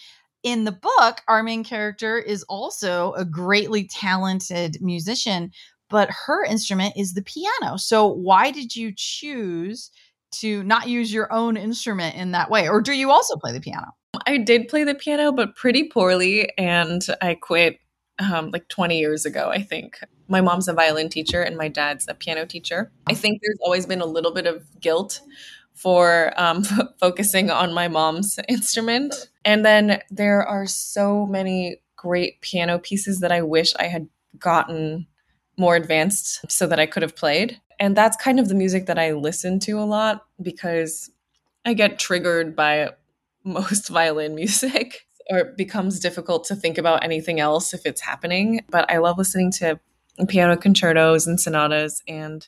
In 0.44 0.66
the 0.66 0.74
book, 0.74 1.22
our 1.28 1.42
main 1.42 1.64
character 1.64 2.18
is 2.18 2.44
also 2.44 3.14
a 3.14 3.24
greatly 3.24 3.88
talented 3.88 4.78
musician, 4.82 5.52
but 5.90 6.10
her 6.12 6.44
instrument 6.44 6.96
is 6.98 7.14
the 7.14 7.22
piano. 7.22 7.78
So 7.78 8.08
why 8.08 8.52
did 8.52 8.76
you 8.76 8.92
choose 8.96 9.90
to 10.34 10.64
not 10.64 10.90
use 10.90 11.14
your 11.14 11.32
own 11.32 11.56
instrument 11.56 12.16
in 12.16 12.32
that 12.32 12.50
way? 12.50 12.68
Or 12.68 12.82
do 12.82 12.92
you 12.92 13.10
also 13.10 13.38
play 13.38 13.54
the 13.54 13.62
piano? 13.62 13.88
I 14.28 14.38
did 14.38 14.68
play 14.68 14.84
the 14.84 14.96
piano, 14.96 15.32
but 15.32 15.56
pretty 15.56 15.86
poorly. 15.86 16.52
And 16.58 17.02
I 17.22 17.36
quit 17.36 17.80
um, 18.20 18.52
like 18.52 18.68
20 18.68 19.00
years 19.00 19.26
ago, 19.26 19.50
I 19.50 19.62
think. 19.62 20.00
My 20.28 20.42
mom's 20.42 20.68
a 20.68 20.74
violin 20.74 21.10
teacher 21.10 21.42
and 21.42 21.58
my 21.58 21.68
dad's 21.68 22.06
a 22.08 22.14
piano 22.14 22.46
teacher. 22.46 22.92
I 23.08 23.14
think 23.14 23.40
there's 23.42 23.60
always 23.62 23.86
been 23.86 24.02
a 24.02 24.06
little 24.06 24.34
bit 24.34 24.46
of 24.46 24.64
guilt 24.80 25.22
for 25.74 26.34
um, 26.38 26.64
f- 26.66 26.88
focusing 27.00 27.50
on 27.50 27.74
my 27.74 27.88
mom's 27.88 28.40
instrument. 28.50 29.30
And 29.46 29.66
then 29.66 30.02
there 30.10 30.46
are 30.46 30.66
so 30.66 31.26
many 31.26 31.78
great 31.96 32.42
piano 32.42 32.80
pieces 32.80 33.20
that 33.20 33.32
I 33.32 33.42
wish 33.42 33.74
I 33.76 33.86
had 33.86 34.08
gotten 34.38 35.08
more 35.58 35.76
advanced 35.76 36.50
so 36.52 36.68
that 36.68 36.80
I 36.80 36.86
could 36.86 37.04
have 37.04 37.16
played. 37.16 37.60
And 37.80 37.96
that's 37.96 38.18
kind 38.18 38.40
of 38.40 38.50
the 38.50 38.56
music 38.56 38.86
that 38.88 39.00
I 39.00 39.14
listen 39.14 39.60
to 39.62 39.80
a 39.80 39.84
lot 39.84 40.26
because 40.42 41.10
I 41.66 41.74
get 41.74 42.00
triggered 42.00 42.56
by 42.56 42.92
most 43.44 43.90
violin 43.90 44.36
music 44.36 45.06
or 45.30 45.40
it 45.40 45.58
becomes 45.58 46.00
difficult 46.00 46.46
to 46.46 46.56
think 46.56 46.78
about 46.78 47.04
anything 47.04 47.40
else 47.40 47.74
if 47.74 47.86
it's 47.86 48.02
happening. 48.02 48.62
But 48.70 48.90
I 48.90 48.98
love 48.98 49.18
listening 49.18 49.52
to 49.54 49.80
piano 50.28 50.58
concertos 50.58 51.28
and 51.28 51.40
sonatas 51.40 52.04
and 52.08 52.48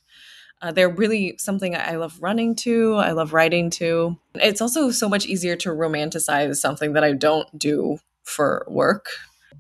uh, 0.65 0.71
they're 0.71 0.89
really 0.89 1.35
something 1.37 1.75
I 1.75 1.95
love 1.95 2.17
running 2.21 2.55
to. 2.57 2.95
I 2.95 3.11
love 3.11 3.33
writing 3.33 3.69
to. 3.71 4.17
It's 4.35 4.61
also 4.61 4.91
so 4.91 5.07
much 5.07 5.25
easier 5.25 5.55
to 5.57 5.69
romanticize 5.69 6.55
something 6.55 6.93
that 6.93 7.03
I 7.03 7.13
don't 7.13 7.47
do 7.57 7.99
for 8.23 8.65
work 8.67 9.07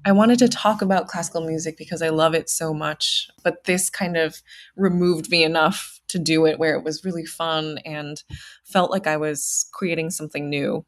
I 0.07 0.11
wanted 0.11 0.37
to 0.39 0.47
talk 0.47 0.83
about 0.83 1.07
classical 1.07 1.41
music 1.41 1.77
because 1.77 2.03
I 2.03 2.09
love 2.09 2.35
it 2.35 2.47
so 2.47 2.75
much, 2.75 3.27
but 3.43 3.63
this 3.63 3.89
kind 3.89 4.15
of 4.15 4.41
removed 4.75 5.31
me 5.31 5.43
enough 5.43 5.99
to 6.09 6.19
do 6.19 6.45
it 6.45 6.59
where 6.59 6.75
it 6.75 6.83
was 6.83 7.03
really 7.03 7.25
fun 7.25 7.79
and 7.85 8.21
felt 8.63 8.91
like 8.91 9.07
I 9.07 9.17
was 9.17 9.67
creating 9.73 10.11
something 10.11 10.47
new. 10.47 10.85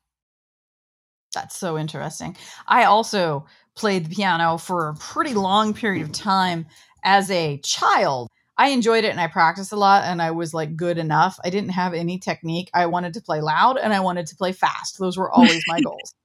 That's 1.33 1.57
so 1.57 1.79
interesting. 1.79 2.37
I 2.67 2.83
also 2.83 3.47
played 3.75 4.05
the 4.05 4.15
piano 4.15 4.57
for 4.57 4.89
a 4.89 4.95
pretty 4.95 5.33
long 5.33 5.73
period 5.73 6.03
of 6.03 6.11
time 6.11 6.67
as 7.03 7.31
a 7.31 7.59
child. 7.63 8.29
I 8.57 8.69
enjoyed 8.69 9.03
it 9.03 9.09
and 9.11 9.21
I 9.21 9.27
practiced 9.27 9.71
a 9.71 9.75
lot 9.75 10.05
and 10.05 10.21
I 10.21 10.31
was 10.31 10.53
like 10.53 10.75
good 10.75 10.97
enough. 10.97 11.39
I 11.43 11.49
didn't 11.49 11.69
have 11.69 11.93
any 11.93 12.17
technique. 12.17 12.69
I 12.73 12.87
wanted 12.87 13.13
to 13.13 13.21
play 13.21 13.39
loud 13.39 13.77
and 13.77 13.93
I 13.93 13.99
wanted 13.99 14.27
to 14.27 14.35
play 14.35 14.51
fast. 14.51 14.97
Those 14.99 15.17
were 15.17 15.31
always 15.31 15.61
my 15.67 15.79
goals. 15.85 16.15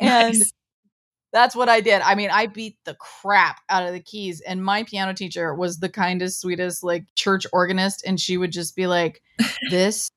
nice. 0.00 0.40
And 0.40 0.42
that's 1.32 1.56
what 1.56 1.68
I 1.68 1.80
did. 1.80 2.00
I 2.02 2.14
mean, 2.14 2.30
I 2.30 2.46
beat 2.46 2.76
the 2.84 2.94
crap 2.94 3.60
out 3.68 3.86
of 3.86 3.92
the 3.92 4.00
keys. 4.00 4.40
And 4.40 4.64
my 4.64 4.84
piano 4.84 5.14
teacher 5.14 5.54
was 5.54 5.78
the 5.78 5.88
kindest, 5.88 6.40
sweetest, 6.40 6.84
like 6.84 7.06
church 7.16 7.46
organist. 7.52 8.04
And 8.06 8.20
she 8.20 8.36
would 8.36 8.52
just 8.52 8.76
be 8.76 8.86
like, 8.86 9.20
This 9.70 10.10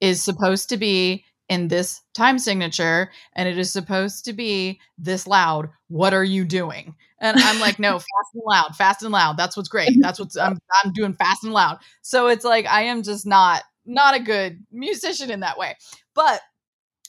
is 0.00 0.22
supposed 0.22 0.68
to 0.68 0.76
be 0.76 1.24
in 1.48 1.68
this 1.68 2.00
time 2.14 2.38
signature 2.38 3.10
and 3.34 3.48
it 3.48 3.58
is 3.58 3.72
supposed 3.72 4.24
to 4.24 4.32
be 4.32 4.80
this 4.98 5.26
loud. 5.26 5.68
What 5.88 6.14
are 6.14 6.24
you 6.24 6.44
doing? 6.44 6.94
And 7.20 7.38
I'm 7.38 7.60
like, 7.60 7.78
no, 7.78 7.92
fast 7.98 8.34
and 8.34 8.42
loud, 8.46 8.76
fast 8.76 9.02
and 9.02 9.12
loud. 9.12 9.36
That's 9.36 9.56
what's 9.56 9.68
great. 9.70 9.90
That's 10.00 10.18
what's 10.18 10.36
I'm 10.36 10.58
I'm 10.82 10.92
doing 10.92 11.14
fast 11.14 11.44
and 11.44 11.52
loud. 11.52 11.78
So 12.02 12.28
it's 12.28 12.44
like 12.44 12.66
I 12.66 12.82
am 12.82 13.02
just 13.02 13.26
not 13.26 13.62
not 13.84 14.14
a 14.14 14.20
good 14.20 14.64
musician 14.70 15.30
in 15.30 15.40
that 15.40 15.58
way. 15.58 15.76
But 16.14 16.40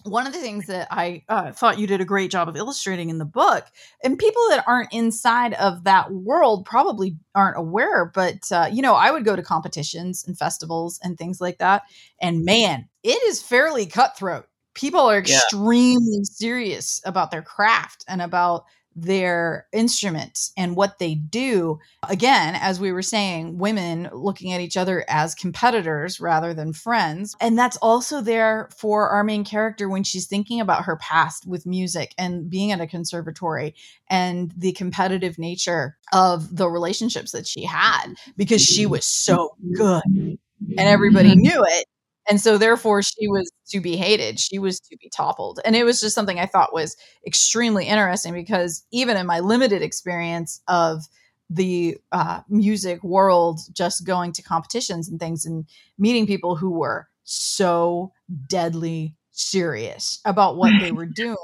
one 0.04 0.28
of 0.28 0.34
the 0.34 0.40
things 0.40 0.68
that 0.68 0.88
I 0.92 1.24
uh, 1.30 1.52
thought 1.52 1.80
you 1.80 1.88
did 1.88 2.02
a 2.02 2.06
great 2.06 2.32
job 2.32 2.50
of 2.50 2.56
illustrating 2.56 3.10
in 3.10 3.18
the 3.18 3.26
book, 3.26 3.66
and 4.04 4.18
people 4.18 4.42
that 4.50 4.64
aren't 4.68 4.94
inside 4.94 5.54
of 5.54 5.84
that 5.86 6.12
world 6.12 6.66
probably 6.66 7.18
aren't 7.36 7.58
aware, 7.58 8.06
but 8.06 8.52
uh, 8.52 8.70
you 8.72 8.82
know, 8.82 8.94
I 8.94 9.12
would 9.12 9.26
go 9.26 9.36
to 9.36 9.42
competitions 9.42 10.26
and 10.28 10.38
festivals 10.38 11.00
and 11.04 11.18
things 11.18 11.40
like 11.42 11.58
that, 11.60 11.84
and 12.20 12.46
man, 12.46 12.90
it 13.04 13.22
is 13.24 13.42
fairly 13.42 13.86
cutthroat. 13.86 14.48
People 14.74 15.02
are 15.02 15.20
extremely 15.20 16.18
yeah. 16.18 16.24
serious 16.24 17.02
about 17.06 17.30
their 17.32 17.44
craft 17.44 18.04
and 18.08 18.22
about 18.22 18.66
their 18.96 19.68
instruments 19.74 20.52
and 20.58 20.76
what 20.76 21.00
they 21.00 21.16
do. 21.16 21.80
Again, 22.08 22.56
as 22.56 22.80
we 22.80 22.92
were 22.92 23.02
saying, 23.02 23.58
women 23.58 24.10
looking 24.12 24.54
at 24.54 24.62
each 24.62 24.78
other 24.78 25.06
as 25.08 25.36
competitors 25.36 26.20
rather 26.20 26.54
than 26.54 26.74
friends. 26.74 27.36
And 27.40 27.58
that's 27.58 27.78
also 27.78 28.22
there 28.22 28.70
for 28.78 29.10
our 29.10 29.24
main 29.24 29.44
character 29.44 29.90
when 29.90 30.04
she's 30.04 30.28
thinking 30.28 30.60
about 30.60 30.86
her 30.86 30.98
past 30.98 31.48
with 31.48 31.66
music 31.66 32.14
and 32.18 32.50
being 32.50 32.72
at 32.72 32.82
a 32.82 32.88
conservatory 32.88 33.76
and 34.10 34.54
the 34.58 34.74
competitive 34.74 35.38
nature 35.38 35.98
of 36.12 36.56
the 36.56 36.70
relationships 36.70 37.32
that 37.32 37.48
she 37.48 37.64
had 37.64 38.14
because 38.38 38.62
she 38.62 38.86
was 38.86 39.06
so 39.06 39.56
good 39.76 40.04
and 40.06 40.40
everybody 40.78 41.32
mm-hmm. 41.32 41.42
knew 41.42 41.66
it 41.68 41.86
and 42.30 42.40
so 42.40 42.58
therefore 42.58 43.02
she 43.02 43.28
was 43.28 43.52
to 43.68 43.80
be 43.80 43.96
hated 43.96 44.40
she 44.40 44.60
was 44.60 44.80
to 44.80 44.98
be 44.98 45.10
toppled. 45.10 45.60
And 45.66 45.76
it 45.76 45.84
was 45.84 46.00
just 46.00 46.16
something 46.16 46.40
i 46.40 46.46
thought 46.46 46.74
was 46.74 46.96
extremely 47.26 47.86
interesting 47.88 48.34
because 48.34 48.86
even 48.92 49.18
in 49.18 49.26
my 49.26 49.40
limited 49.40 49.82
experience 49.82 50.62
of 50.68 51.04
the 51.50 51.98
uh, 52.12 52.42
music 52.50 53.04
world 53.04 53.60
just 53.74 54.06
going 54.06 54.32
to 54.34 54.42
competitions 54.42 55.10
and 55.10 55.20
things 55.20 55.46
and 55.46 55.66
meeting 55.98 56.26
people 56.26 56.56
who 56.56 56.72
were 56.72 57.08
so 57.24 58.12
deadly 58.48 59.16
serious 59.32 60.20
about 60.26 60.56
what 60.58 60.72
they 60.80 60.92
were 60.92 61.06
doing 61.16 61.38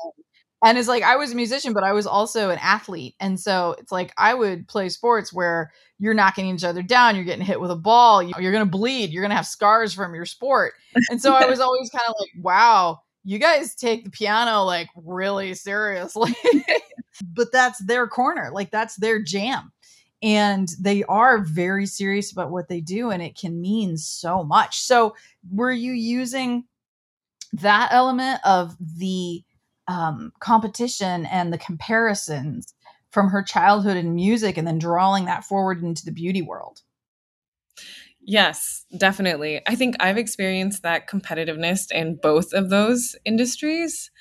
and 0.63 0.77
it's 0.77 0.87
like 0.87 1.03
I 1.03 1.15
was 1.15 1.31
a 1.31 1.35
musician, 1.35 1.73
but 1.73 1.83
I 1.83 1.93
was 1.93 2.05
also 2.05 2.49
an 2.49 2.59
athlete. 2.61 3.15
And 3.19 3.39
so 3.39 3.75
it's 3.79 3.91
like 3.91 4.13
I 4.17 4.33
would 4.33 4.67
play 4.67 4.89
sports 4.89 5.31
where 5.31 5.71
you're 5.99 6.13
knocking 6.13 6.47
each 6.47 6.63
other 6.63 6.81
down, 6.81 7.15
you're 7.15 7.25
getting 7.25 7.45
hit 7.45 7.61
with 7.61 7.71
a 7.71 7.75
ball, 7.75 8.21
you're 8.21 8.51
going 8.51 8.65
to 8.65 8.69
bleed, 8.69 9.11
you're 9.11 9.21
going 9.21 9.31
to 9.31 9.35
have 9.35 9.47
scars 9.47 9.93
from 9.93 10.13
your 10.13 10.25
sport. 10.25 10.73
And 11.09 11.21
so 11.21 11.33
I 11.33 11.45
was 11.45 11.59
always 11.59 11.89
kind 11.89 12.03
of 12.07 12.15
like, 12.19 12.31
wow, 12.43 12.99
you 13.23 13.39
guys 13.39 13.75
take 13.75 14.03
the 14.03 14.09
piano 14.09 14.63
like 14.63 14.89
really 14.95 15.53
seriously. 15.53 16.35
but 17.33 17.51
that's 17.51 17.79
their 17.79 18.07
corner, 18.07 18.49
like 18.53 18.71
that's 18.71 18.95
their 18.97 19.21
jam. 19.21 19.71
And 20.21 20.67
they 20.79 21.05
are 21.05 21.37
very 21.37 21.85
serious 21.85 22.33
about 22.33 22.51
what 22.51 22.67
they 22.67 22.81
do, 22.81 23.09
and 23.09 23.23
it 23.23 23.37
can 23.37 23.61
mean 23.61 23.95
so 23.95 24.43
much. 24.43 24.81
So, 24.81 25.15
were 25.49 25.71
you 25.71 25.93
using 25.93 26.65
that 27.53 27.89
element 27.93 28.41
of 28.43 28.75
the 28.81 29.43
um, 29.89 30.32
competition 30.39 31.25
and 31.25 31.52
the 31.52 31.58
comparisons 31.58 32.73
from 33.12 33.30
her 33.30 33.41
childhood 33.41 33.97
in 33.97 34.13
music 34.13 34.56
and 34.56 34.67
then 34.67 34.78
drawing 34.78 35.25
that 35.25 35.43
forward 35.43 35.82
into 35.82 36.06
the 36.06 36.12
beauty 36.12 36.43
world. 36.43 36.82
Yes, 38.21 38.86
definitely. 38.95 39.62
I 39.67 39.73
think 39.73 39.95
I've 39.99 40.17
experienced 40.17 40.84
that 40.84 41.10
competitiveness 41.10 41.91
in 41.91 42.19
both 42.21 42.54
of 42.54 42.69
those 42.69 43.15
industries. 43.25 44.12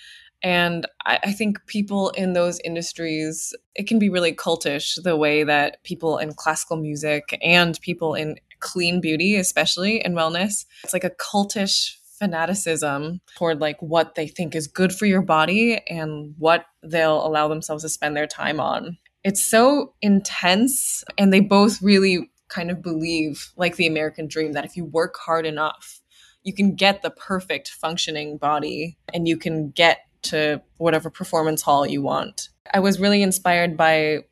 And 0.42 0.86
I, 1.04 1.18
I, 1.24 1.32
think 1.32 1.58
people 1.66 2.10
in 2.10 2.32
those 2.32 2.60
industries, 2.64 3.52
it 3.74 3.88
can 3.88 3.98
be 3.98 4.08
really 4.08 4.32
cultish 4.32 4.94
the 5.02 5.16
way 5.16 5.42
that 5.42 5.82
people 5.82 6.16
in 6.16 6.32
classical 6.32 6.76
music 6.76 7.36
and 7.42 7.78
people 7.80 8.14
in 8.14 8.36
clean 8.60 9.00
beauty, 9.00 9.34
especially 9.34 10.02
in 10.02 10.14
wellness, 10.14 10.64
it's 10.84 10.92
like 10.92 11.04
a 11.04 11.10
cultish 11.10 11.96
fanaticism 12.18 13.20
toward 13.36 13.60
like 13.60 13.80
what 13.80 14.14
they 14.14 14.26
think 14.26 14.54
is 14.54 14.66
good 14.66 14.92
for 14.92 15.06
your 15.06 15.22
body 15.22 15.80
and 15.88 16.34
what 16.38 16.66
they'll 16.82 17.26
allow 17.26 17.48
themselves 17.48 17.82
to 17.82 17.88
spend 17.88 18.16
their 18.16 18.26
time 18.26 18.60
on. 18.60 18.98
It's 19.24 19.44
so 19.44 19.94
intense 20.02 21.04
and 21.16 21.32
they 21.32 21.40
both 21.40 21.82
really 21.82 22.30
kind 22.48 22.70
of 22.70 22.82
believe 22.82 23.52
like 23.56 23.76
the 23.76 23.86
American 23.86 24.26
dream 24.26 24.52
that 24.52 24.64
if 24.64 24.76
you 24.76 24.84
work 24.84 25.16
hard 25.18 25.46
enough, 25.46 26.00
you 26.42 26.54
can 26.54 26.74
get 26.74 27.02
the 27.02 27.10
perfect 27.10 27.68
functioning 27.68 28.38
body 28.38 28.96
and 29.12 29.28
you 29.28 29.36
can 29.36 29.70
get 29.70 30.00
to 30.22 30.62
whatever 30.78 31.10
performance 31.10 31.62
hall 31.62 31.86
you 31.86 32.02
want. 32.02 32.48
I 32.72 32.80
was 32.80 33.00
really 33.00 33.22
inspired 33.22 33.76
by 33.76 34.24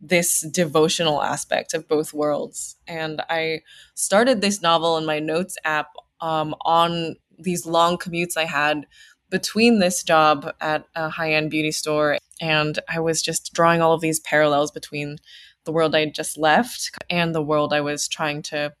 this 0.00 0.40
devotional 0.40 1.22
aspect 1.22 1.74
of 1.74 1.88
both 1.88 2.12
worlds. 2.12 2.76
And 2.86 3.22
I 3.28 3.62
started 3.94 4.40
this 4.40 4.62
novel 4.62 4.96
in 4.98 5.06
my 5.06 5.18
notes 5.18 5.56
app 5.64 5.88
um, 6.20 6.54
on 6.62 7.16
these 7.38 7.66
long 7.66 7.98
commutes 7.98 8.36
I 8.36 8.44
had 8.44 8.86
between 9.30 9.78
this 9.78 10.02
job 10.02 10.52
at 10.60 10.86
a 10.94 11.08
high 11.08 11.32
end 11.32 11.50
beauty 11.50 11.72
store 11.72 12.18
and 12.40 12.78
I 12.88 13.00
was 13.00 13.22
just 13.22 13.52
drawing 13.52 13.80
all 13.80 13.92
of 13.92 14.00
these 14.00 14.20
parallels 14.20 14.70
between 14.70 15.18
the 15.64 15.72
world 15.72 15.94
I 15.94 16.00
had 16.00 16.14
just 16.14 16.38
left 16.38 16.90
and 17.10 17.34
the 17.34 17.42
world 17.42 17.72
I 17.72 17.80
was 17.80 18.08
trying 18.08 18.42
to 18.42 18.72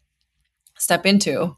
step 0.78 1.06
into. 1.06 1.56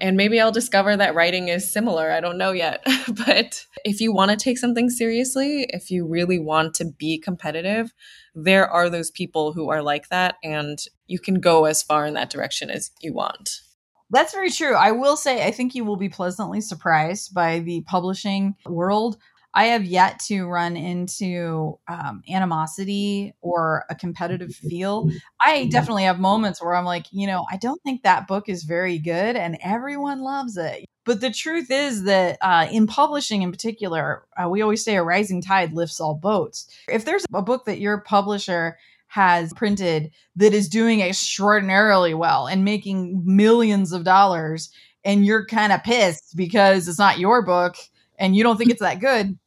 And 0.00 0.16
maybe 0.16 0.40
I'll 0.40 0.50
discover 0.50 0.96
that 0.96 1.14
writing 1.14 1.48
is 1.48 1.70
similar. 1.70 2.10
I 2.10 2.20
don't 2.20 2.38
know 2.38 2.52
yet. 2.52 2.84
but 3.26 3.64
if 3.84 4.00
you 4.00 4.12
want 4.12 4.30
to 4.30 4.36
take 4.36 4.58
something 4.58 4.90
seriously, 4.90 5.66
if 5.68 5.90
you 5.90 6.06
really 6.06 6.38
want 6.38 6.74
to 6.74 6.86
be 6.86 7.18
competitive, 7.18 7.92
there 8.34 8.68
are 8.68 8.90
those 8.90 9.10
people 9.10 9.52
who 9.52 9.68
are 9.68 9.82
like 9.82 10.08
that, 10.08 10.36
and 10.42 10.84
you 11.06 11.20
can 11.20 11.36
go 11.36 11.66
as 11.66 11.82
far 11.82 12.06
in 12.06 12.14
that 12.14 12.30
direction 12.30 12.70
as 12.70 12.90
you 13.00 13.12
want. 13.12 13.60
That's 14.10 14.32
very 14.32 14.50
true. 14.50 14.74
I 14.74 14.92
will 14.92 15.16
say, 15.16 15.46
I 15.46 15.50
think 15.50 15.74
you 15.74 15.84
will 15.84 15.96
be 15.96 16.08
pleasantly 16.08 16.60
surprised 16.60 17.34
by 17.34 17.60
the 17.60 17.82
publishing 17.82 18.54
world. 18.66 19.16
I 19.54 19.66
have 19.66 19.84
yet 19.84 20.18
to 20.26 20.46
run 20.46 20.76
into 20.76 21.78
um, 21.86 22.22
animosity 22.28 23.34
or 23.40 23.84
a 23.88 23.94
competitive 23.94 24.54
feel. 24.68 25.10
I 25.40 25.66
definitely 25.66 26.04
have 26.04 26.18
moments 26.18 26.62
where 26.62 26.74
I'm 26.74 26.84
like, 26.84 27.06
you 27.12 27.26
know, 27.26 27.46
I 27.50 27.56
don't 27.56 27.80
think 27.82 28.02
that 28.02 28.26
book 28.26 28.48
is 28.48 28.64
very 28.64 28.98
good 28.98 29.36
and 29.36 29.56
everyone 29.62 30.20
loves 30.22 30.56
it. 30.56 30.84
But 31.04 31.20
the 31.20 31.30
truth 31.30 31.70
is 31.70 32.04
that 32.04 32.38
uh, 32.40 32.66
in 32.70 32.86
publishing 32.86 33.42
in 33.42 33.52
particular, 33.52 34.24
uh, 34.42 34.48
we 34.48 34.62
always 34.62 34.82
say 34.82 34.96
a 34.96 35.02
rising 35.02 35.42
tide 35.42 35.74
lifts 35.74 36.00
all 36.00 36.14
boats. 36.14 36.66
If 36.88 37.04
there's 37.04 37.26
a 37.32 37.42
book 37.42 37.66
that 37.66 37.78
your 37.78 38.00
publisher 38.00 38.78
has 39.14 39.52
printed 39.52 40.10
that 40.34 40.52
is 40.52 40.68
doing 40.68 41.00
extraordinarily 41.00 42.14
well 42.14 42.48
and 42.48 42.64
making 42.64 43.22
millions 43.24 43.92
of 43.92 44.02
dollars 44.02 44.70
and 45.04 45.24
you're 45.24 45.46
kind 45.46 45.72
of 45.72 45.84
pissed 45.84 46.36
because 46.36 46.88
it's 46.88 46.98
not 46.98 47.20
your 47.20 47.40
book 47.40 47.76
and 48.18 48.34
you 48.34 48.42
don't 48.42 48.56
think 48.56 48.70
it's 48.70 48.80
that 48.80 48.98
good 48.98 49.38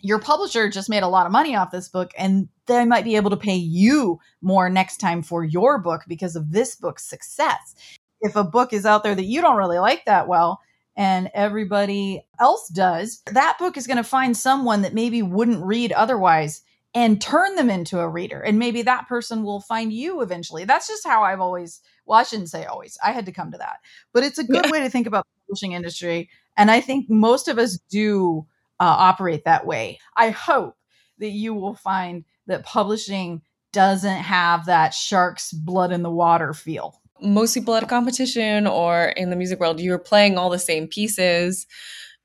your 0.00 0.18
publisher 0.18 0.68
just 0.68 0.90
made 0.90 1.02
a 1.02 1.08
lot 1.08 1.24
of 1.24 1.32
money 1.32 1.56
off 1.56 1.70
this 1.70 1.88
book 1.88 2.12
and 2.18 2.46
they 2.66 2.84
might 2.84 3.04
be 3.04 3.16
able 3.16 3.30
to 3.30 3.38
pay 3.38 3.56
you 3.56 4.20
more 4.42 4.68
next 4.68 4.98
time 4.98 5.22
for 5.22 5.44
your 5.44 5.78
book 5.78 6.02
because 6.06 6.36
of 6.36 6.52
this 6.52 6.76
book's 6.76 7.08
success. 7.08 7.74
If 8.20 8.36
a 8.36 8.44
book 8.44 8.74
is 8.74 8.84
out 8.84 9.02
there 9.02 9.14
that 9.14 9.24
you 9.24 9.40
don't 9.40 9.56
really 9.56 9.78
like 9.78 10.04
that 10.04 10.28
well 10.28 10.60
and 10.94 11.30
everybody 11.32 12.22
else 12.38 12.68
does 12.68 13.22
that 13.32 13.58
book 13.58 13.76
is 13.76 13.86
going 13.86 13.96
to 13.96 14.04
find 14.04 14.36
someone 14.36 14.82
that 14.82 14.94
maybe 14.94 15.22
wouldn't 15.22 15.64
read 15.64 15.92
otherwise 15.92 16.60
and 16.96 17.20
turn 17.20 17.56
them 17.56 17.68
into 17.68 18.00
a 18.00 18.08
reader. 18.08 18.40
And 18.40 18.58
maybe 18.58 18.80
that 18.80 19.06
person 19.06 19.42
will 19.42 19.60
find 19.60 19.92
you 19.92 20.22
eventually. 20.22 20.64
That's 20.64 20.88
just 20.88 21.06
how 21.06 21.24
I've 21.24 21.42
always, 21.42 21.82
well, 22.06 22.18
I 22.18 22.22
shouldn't 22.22 22.48
say 22.48 22.64
always. 22.64 22.96
I 23.04 23.12
had 23.12 23.26
to 23.26 23.32
come 23.32 23.52
to 23.52 23.58
that. 23.58 23.80
But 24.14 24.24
it's 24.24 24.38
a 24.38 24.44
good 24.44 24.64
yeah. 24.64 24.70
way 24.70 24.80
to 24.80 24.88
think 24.88 25.06
about 25.06 25.26
the 25.26 25.46
publishing 25.46 25.72
industry. 25.72 26.30
And 26.56 26.70
I 26.70 26.80
think 26.80 27.10
most 27.10 27.48
of 27.48 27.58
us 27.58 27.78
do 27.90 28.46
uh, 28.80 28.84
operate 28.84 29.44
that 29.44 29.66
way. 29.66 29.98
I 30.16 30.30
hope 30.30 30.78
that 31.18 31.32
you 31.32 31.52
will 31.52 31.74
find 31.74 32.24
that 32.46 32.64
publishing 32.64 33.42
doesn't 33.72 34.16
have 34.16 34.64
that 34.64 34.94
shark's 34.94 35.52
blood 35.52 35.92
in 35.92 36.02
the 36.02 36.10
water 36.10 36.54
feel. 36.54 37.02
Most 37.20 37.52
people 37.52 37.74
at 37.74 37.82
a 37.82 37.86
competition 37.86 38.66
or 38.66 39.08
in 39.08 39.28
the 39.28 39.36
music 39.36 39.60
world, 39.60 39.80
you're 39.80 39.98
playing 39.98 40.38
all 40.38 40.48
the 40.48 40.58
same 40.58 40.88
pieces. 40.88 41.66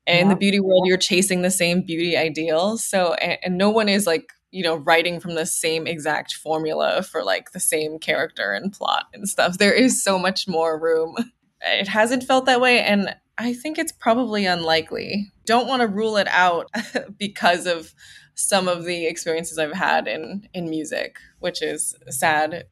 In 0.06 0.28
yeah. 0.28 0.28
the 0.32 0.36
beauty 0.36 0.60
world, 0.60 0.84
you're 0.86 0.96
chasing 0.96 1.42
the 1.42 1.50
same 1.50 1.82
beauty 1.82 2.16
ideals. 2.16 2.82
So, 2.82 3.12
and, 3.14 3.38
and 3.44 3.58
no 3.58 3.68
one 3.68 3.90
is 3.90 4.06
like 4.06 4.32
you 4.52 4.62
know, 4.62 4.76
writing 4.76 5.18
from 5.18 5.34
the 5.34 5.46
same 5.46 5.86
exact 5.86 6.34
formula 6.34 7.02
for 7.02 7.24
like 7.24 7.50
the 7.52 7.60
same 7.60 7.98
character 7.98 8.52
and 8.52 8.72
plot 8.72 9.06
and 9.12 9.28
stuff. 9.28 9.58
There 9.58 9.72
is 9.72 10.02
so 10.04 10.18
much 10.18 10.46
more 10.46 10.78
room. 10.78 11.16
It 11.64 11.86
hasn't 11.86 12.24
felt 12.24 12.46
that 12.46 12.60
way. 12.60 12.80
And 12.80 13.14
I 13.38 13.54
think 13.54 13.78
it's 13.78 13.92
probably 13.92 14.46
unlikely. 14.46 15.30
Don't 15.46 15.68
want 15.68 15.80
to 15.80 15.86
rule 15.86 16.16
it 16.16 16.26
out 16.26 16.68
because 17.18 17.66
of 17.66 17.94
some 18.34 18.66
of 18.66 18.84
the 18.84 19.06
experiences 19.06 19.58
I've 19.58 19.72
had 19.72 20.08
in 20.08 20.48
in 20.52 20.68
music, 20.68 21.18
which 21.38 21.62
is 21.62 21.94
sad. 22.08 22.66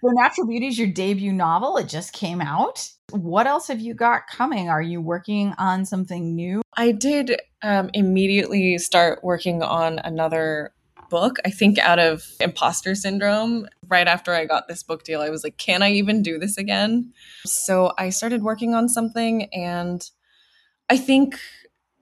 So 0.00 0.10
Natural 0.12 0.46
Beauty 0.46 0.68
is 0.68 0.78
your 0.78 0.86
debut 0.86 1.32
novel. 1.32 1.76
It 1.76 1.88
just 1.88 2.12
came 2.12 2.40
out. 2.40 2.88
What 3.10 3.48
else 3.48 3.66
have 3.66 3.80
you 3.80 3.94
got 3.94 4.28
coming? 4.28 4.68
Are 4.68 4.82
you 4.82 5.00
working 5.00 5.54
on 5.58 5.84
something 5.84 6.34
new? 6.36 6.62
I 6.76 6.92
did 6.92 7.40
um, 7.62 7.90
immediately 7.94 8.78
start 8.78 9.24
working 9.24 9.62
on 9.62 9.98
another 9.98 10.72
book. 11.08 11.36
I 11.44 11.50
think 11.50 11.78
out 11.78 11.98
of 11.98 12.24
imposter 12.40 12.94
syndrome, 12.94 13.68
right 13.88 14.06
after 14.06 14.32
I 14.32 14.44
got 14.44 14.68
this 14.68 14.82
book 14.82 15.04
deal, 15.04 15.20
I 15.20 15.30
was 15.30 15.44
like, 15.44 15.58
can 15.58 15.82
I 15.82 15.92
even 15.92 16.22
do 16.22 16.38
this 16.38 16.56
again? 16.56 17.12
So 17.44 17.92
I 17.98 18.10
started 18.10 18.42
working 18.42 18.74
on 18.74 18.88
something. 18.88 19.44
And 19.52 20.08
I 20.88 20.96
think, 20.96 21.38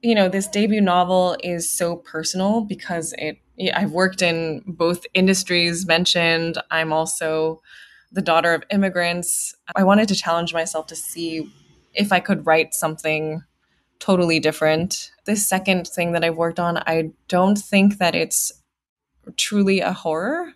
you 0.01 0.15
know, 0.15 0.29
this 0.29 0.47
debut 0.47 0.81
novel 0.81 1.37
is 1.43 1.71
so 1.71 1.97
personal 1.97 2.61
because 2.61 3.13
it, 3.17 3.37
I've 3.73 3.91
worked 3.91 4.21
in 4.21 4.63
both 4.67 5.05
industries 5.13 5.85
mentioned. 5.85 6.57
I'm 6.71 6.93
also 6.93 7.61
the 8.11 8.21
daughter 8.21 8.53
of 8.53 8.63
immigrants. 8.71 9.55
I 9.75 9.83
wanted 9.83 10.07
to 10.09 10.15
challenge 10.15 10.53
myself 10.53 10.87
to 10.87 10.95
see 10.95 11.51
if 11.93 12.11
I 12.11 12.19
could 12.19 12.45
write 12.45 12.73
something 12.73 13.43
totally 13.99 14.39
different. 14.39 15.11
This 15.25 15.47
second 15.47 15.87
thing 15.87 16.11
that 16.11 16.23
I've 16.23 16.37
worked 16.37 16.59
on, 16.59 16.77
I 16.77 17.11
don't 17.27 17.57
think 17.57 17.97
that 17.97 18.13
it's 18.13 18.51
truly 19.37 19.79
a 19.79 19.93
horror, 19.93 20.53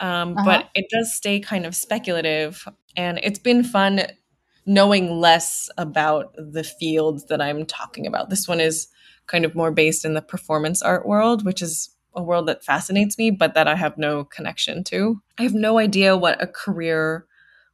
um, 0.00 0.36
uh-huh. 0.36 0.44
but 0.44 0.68
it 0.74 0.86
does 0.90 1.14
stay 1.14 1.40
kind 1.40 1.66
of 1.66 1.74
speculative. 1.74 2.66
And 2.96 3.20
it's 3.22 3.38
been 3.38 3.64
fun 3.64 4.02
knowing 4.66 5.20
less 5.20 5.70
about 5.78 6.34
the 6.36 6.64
field 6.64 7.28
that 7.28 7.40
I'm 7.40 7.64
talking 7.66 8.06
about. 8.06 8.30
This 8.30 8.48
one 8.48 8.60
is 8.60 8.88
kind 9.26 9.44
of 9.44 9.54
more 9.54 9.70
based 9.70 10.04
in 10.04 10.14
the 10.14 10.22
performance 10.22 10.82
art 10.82 11.06
world, 11.06 11.44
which 11.44 11.62
is 11.62 11.90
a 12.14 12.22
world 12.22 12.48
that 12.48 12.64
fascinates 12.64 13.18
me, 13.18 13.30
but 13.30 13.54
that 13.54 13.68
I 13.68 13.76
have 13.76 13.98
no 13.98 14.24
connection 14.24 14.82
to. 14.84 15.20
I 15.38 15.42
have 15.42 15.54
no 15.54 15.78
idea 15.78 16.16
what 16.16 16.42
a 16.42 16.46
career 16.46 17.26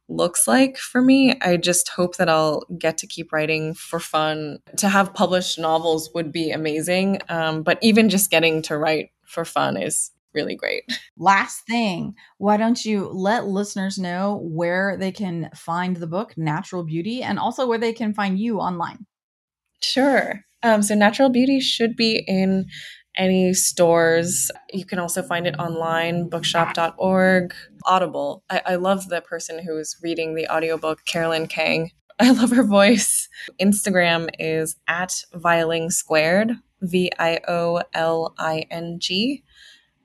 looks 0.09 0.47
like 0.47 0.77
for 0.77 1.01
me. 1.01 1.33
I 1.41 1.57
just 1.57 1.89
hope 1.89 2.17
that 2.17 2.29
I'll 2.29 2.65
get 2.77 2.97
to 2.99 3.07
keep 3.07 3.31
writing 3.31 3.73
for 3.73 3.99
fun. 3.99 4.59
To 4.77 4.89
have 4.89 5.13
published 5.13 5.57
novels 5.57 6.09
would 6.13 6.31
be 6.31 6.51
amazing, 6.51 7.19
um, 7.29 7.63
but 7.63 7.79
even 7.81 8.09
just 8.09 8.29
getting 8.29 8.61
to 8.63 8.77
write 8.77 9.11
for 9.25 9.45
fun 9.45 9.77
is 9.77 10.11
really 10.33 10.55
great. 10.55 10.83
Last 11.17 11.65
thing, 11.67 12.15
why 12.37 12.57
don't 12.57 12.83
you 12.83 13.07
let 13.07 13.47
listeners 13.47 13.97
know 13.97 14.41
where 14.43 14.97
they 14.97 15.11
can 15.11 15.49
find 15.55 15.97
the 15.97 16.07
book, 16.07 16.37
Natural 16.37 16.83
Beauty, 16.83 17.21
and 17.21 17.39
also 17.39 17.67
where 17.67 17.77
they 17.77 17.93
can 17.93 18.13
find 18.13 18.39
you 18.39 18.59
online? 18.59 19.05
Sure. 19.81 20.41
Um, 20.63 20.81
so, 20.81 20.95
Natural 20.95 21.29
Beauty 21.29 21.59
should 21.59 21.95
be 21.95 22.23
in 22.27 22.67
any 23.17 23.53
stores. 23.53 24.49
You 24.71 24.85
can 24.85 24.99
also 24.99 25.21
find 25.21 25.45
it 25.45 25.59
online, 25.59 26.29
bookshop.org, 26.29 27.53
Audible. 27.85 28.43
I, 28.49 28.61
I 28.65 28.75
love 28.75 29.09
the 29.09 29.21
person 29.21 29.63
who's 29.63 29.97
reading 30.01 30.35
the 30.35 30.47
audiobook, 30.47 31.05
Carolyn 31.05 31.47
Kang. 31.47 31.91
I 32.19 32.31
love 32.31 32.51
her 32.51 32.63
voice. 32.63 33.27
Instagram 33.59 34.29
is 34.39 34.75
at 34.87 35.13
Violing 35.33 35.91
Squared, 35.91 36.53
V 36.81 37.11
I 37.17 37.39
O 37.47 37.81
L 37.93 38.33
I 38.37 38.65
N 38.69 38.97
G 38.99 39.43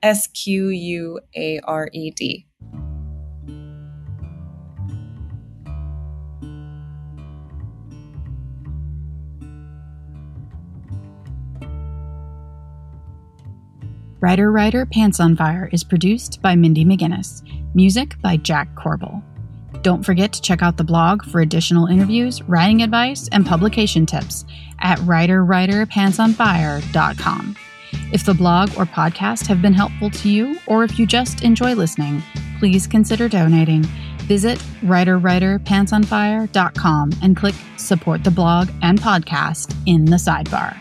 S 0.01 0.27
Q 0.27 0.69
U 0.69 1.19
A 1.35 1.59
R 1.63 1.89
E 1.91 2.11
D. 2.11 2.45
Writer 14.21 14.51
Writer 14.51 14.85
Pants 14.85 15.21
on 15.21 15.37
Fire 15.37 15.69
is 15.71 15.83
produced 15.83 16.41
by 16.41 16.55
Mindy 16.55 16.83
McGinnis, 16.83 17.41
music 17.73 18.21
by 18.21 18.35
Jack 18.35 18.75
Corbel. 18.75 19.23
Don't 19.81 20.03
forget 20.03 20.33
to 20.33 20.41
check 20.41 20.61
out 20.61 20.75
the 20.75 20.83
blog 20.83 21.23
for 21.23 21.39
additional 21.39 21.85
interviews, 21.85 22.41
writing 22.43 22.83
advice, 22.83 23.29
and 23.31 23.45
publication 23.45 24.05
tips 24.05 24.43
at 24.81 24.99
writerwriterpantsonfire.com. 24.99 27.55
If 28.11 28.25
the 28.25 28.33
blog 28.33 28.69
or 28.77 28.85
podcast 28.85 29.45
have 29.47 29.61
been 29.61 29.73
helpful 29.73 30.09
to 30.09 30.29
you, 30.29 30.57
or 30.67 30.83
if 30.83 30.97
you 30.97 31.05
just 31.05 31.43
enjoy 31.43 31.75
listening, 31.75 32.23
please 32.57 32.87
consider 32.87 33.29
donating. 33.29 33.83
Visit 34.23 34.57
writerwriterpantsonfire.com 34.81 37.11
and 37.21 37.37
click 37.37 37.53
support 37.77 38.23
the 38.23 38.31
blog 38.31 38.69
and 38.81 38.99
podcast 38.99 39.75
in 39.85 40.05
the 40.05 40.17
sidebar. 40.17 40.75